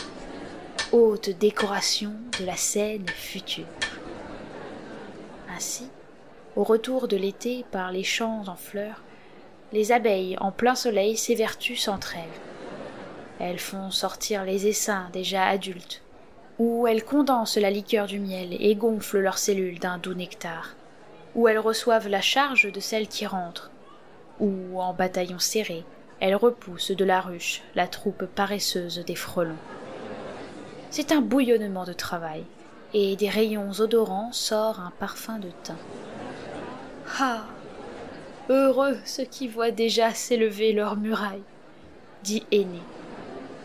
haute 0.92 1.30
décoration 1.30 2.14
de 2.40 2.46
la 2.46 2.56
scène 2.56 3.08
future. 3.10 3.66
Ainsi, 5.56 5.88
au 6.56 6.64
retour 6.64 7.08
de 7.08 7.18
l'été 7.18 7.66
par 7.72 7.92
les 7.92 8.04
champs 8.04 8.44
en 8.48 8.56
fleurs, 8.56 9.04
les 9.72 9.92
abeilles 9.92 10.38
en 10.40 10.52
plein 10.52 10.76
soleil 10.76 11.18
s'évertuent 11.18 11.88
entre 11.88 12.16
elles. 12.16 13.40
Elles 13.40 13.60
font 13.60 13.92
sortir 13.92 14.44
les 14.44 14.68
essaims 14.68 15.10
déjà 15.14 15.46
adultes, 15.46 16.02
ou 16.58 16.88
elles 16.88 17.06
condensent 17.06 17.58
la 17.58 17.72
liqueur 17.72 18.08
du 18.08 18.20
miel 18.20 18.56
et 18.60 18.76
gonflent 18.76 19.20
leurs 19.20 19.38
cellules 19.38 19.80
d'un 19.80 19.98
doux 19.98 20.14
nectar 20.14 20.76
où 21.36 21.48
elles 21.48 21.60
reçoivent 21.60 22.08
la 22.08 22.22
charge 22.22 22.72
de 22.72 22.80
celles 22.80 23.08
qui 23.08 23.26
rentrent, 23.26 23.72
ou, 24.40 24.80
en 24.80 24.94
bataillon 24.94 25.40
serré, 25.40 25.84
elles 26.20 26.36
repoussent 26.36 26.92
de 26.92 27.06
la 27.06 27.22
ruche 27.22 27.62
la 27.76 27.88
troupe 27.88 28.26
paresseuse 28.26 29.04
des 29.06 29.16
frelons. 29.16 29.56
C'est 30.90 31.12
un 31.12 31.22
bouillonnement 31.22 31.86
de 31.86 31.94
travail, 31.94 32.44
et 32.94 33.16
des 33.16 33.30
rayons 33.30 33.72
odorants 33.80 34.32
sort 34.32 34.80
un 34.80 34.92
parfum 35.00 35.38
de 35.38 35.50
thym. 35.64 35.78
Ah 37.20 37.46
Heureux 38.50 38.98
ceux 39.06 39.26
qui 39.26 39.48
voient 39.48 39.72
déjà 39.72 40.14
s'élever 40.14 40.74
leurs 40.74 40.98
murailles, 40.98 41.44
dit 42.24 42.46
Aîné, 42.52 42.82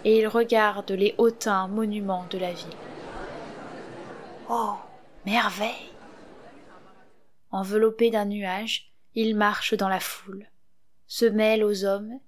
et 0.05 0.19
il 0.19 0.29
regarde 0.29 0.91
les 0.91 1.15
hautains 1.17 1.69
monuments 1.69 2.27
de 2.31 2.39
la 2.39 2.53
ville. 2.53 2.67
Oh 4.51 4.75
Merveille 5.25 5.91
Enveloppé 7.51 8.11
d'un 8.11 8.27
nuage, 8.27 8.93
il 9.15 9.35
marche 9.35 9.75
dans 9.75 9.89
la 9.89 10.01
foule, 10.01 10.47
se 11.07 11.25
mêle 11.25 11.65
aux 11.65 11.85
hommes 11.85 12.19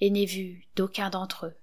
et 0.00 0.10
n'est 0.10 0.24
vu 0.24 0.66
d'aucun 0.76 1.10
d'entre 1.10 1.46
eux. 1.46 1.54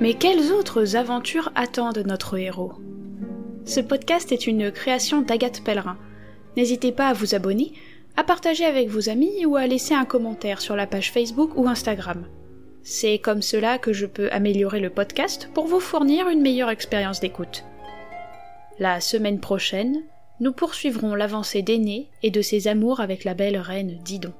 Mais 0.00 0.14
quelles 0.14 0.52
autres 0.52 0.94
aventures 0.94 1.50
attendent 1.56 2.04
notre 2.06 2.38
héros? 2.38 2.74
Ce 3.64 3.80
podcast 3.80 4.30
est 4.30 4.46
une 4.46 4.70
création 4.70 5.22
d'Agathe 5.22 5.64
Pellerin. 5.64 5.98
N'hésitez 6.56 6.92
pas 6.92 7.08
à 7.08 7.12
vous 7.14 7.34
abonner, 7.34 7.72
à 8.16 8.22
partager 8.22 8.64
avec 8.64 8.88
vos 8.88 9.08
amis 9.08 9.44
ou 9.44 9.56
à 9.56 9.66
laisser 9.66 9.94
un 9.94 10.04
commentaire 10.04 10.60
sur 10.60 10.76
la 10.76 10.86
page 10.86 11.10
Facebook 11.10 11.50
ou 11.56 11.66
Instagram. 11.66 12.26
C'est 12.84 13.18
comme 13.18 13.42
cela 13.42 13.78
que 13.78 13.92
je 13.92 14.06
peux 14.06 14.30
améliorer 14.30 14.78
le 14.78 14.90
podcast 14.90 15.50
pour 15.52 15.66
vous 15.66 15.80
fournir 15.80 16.28
une 16.28 16.42
meilleure 16.42 16.70
expérience 16.70 17.18
d'écoute. 17.18 17.64
La 18.78 19.00
semaine 19.00 19.40
prochaine, 19.40 20.04
nous 20.38 20.52
poursuivrons 20.52 21.16
l'avancée 21.16 21.62
d'Aîné 21.62 22.08
et 22.22 22.30
de 22.30 22.40
ses 22.40 22.68
amours 22.68 23.00
avec 23.00 23.24
la 23.24 23.34
belle 23.34 23.58
reine 23.58 23.98
Didon. 24.04 24.32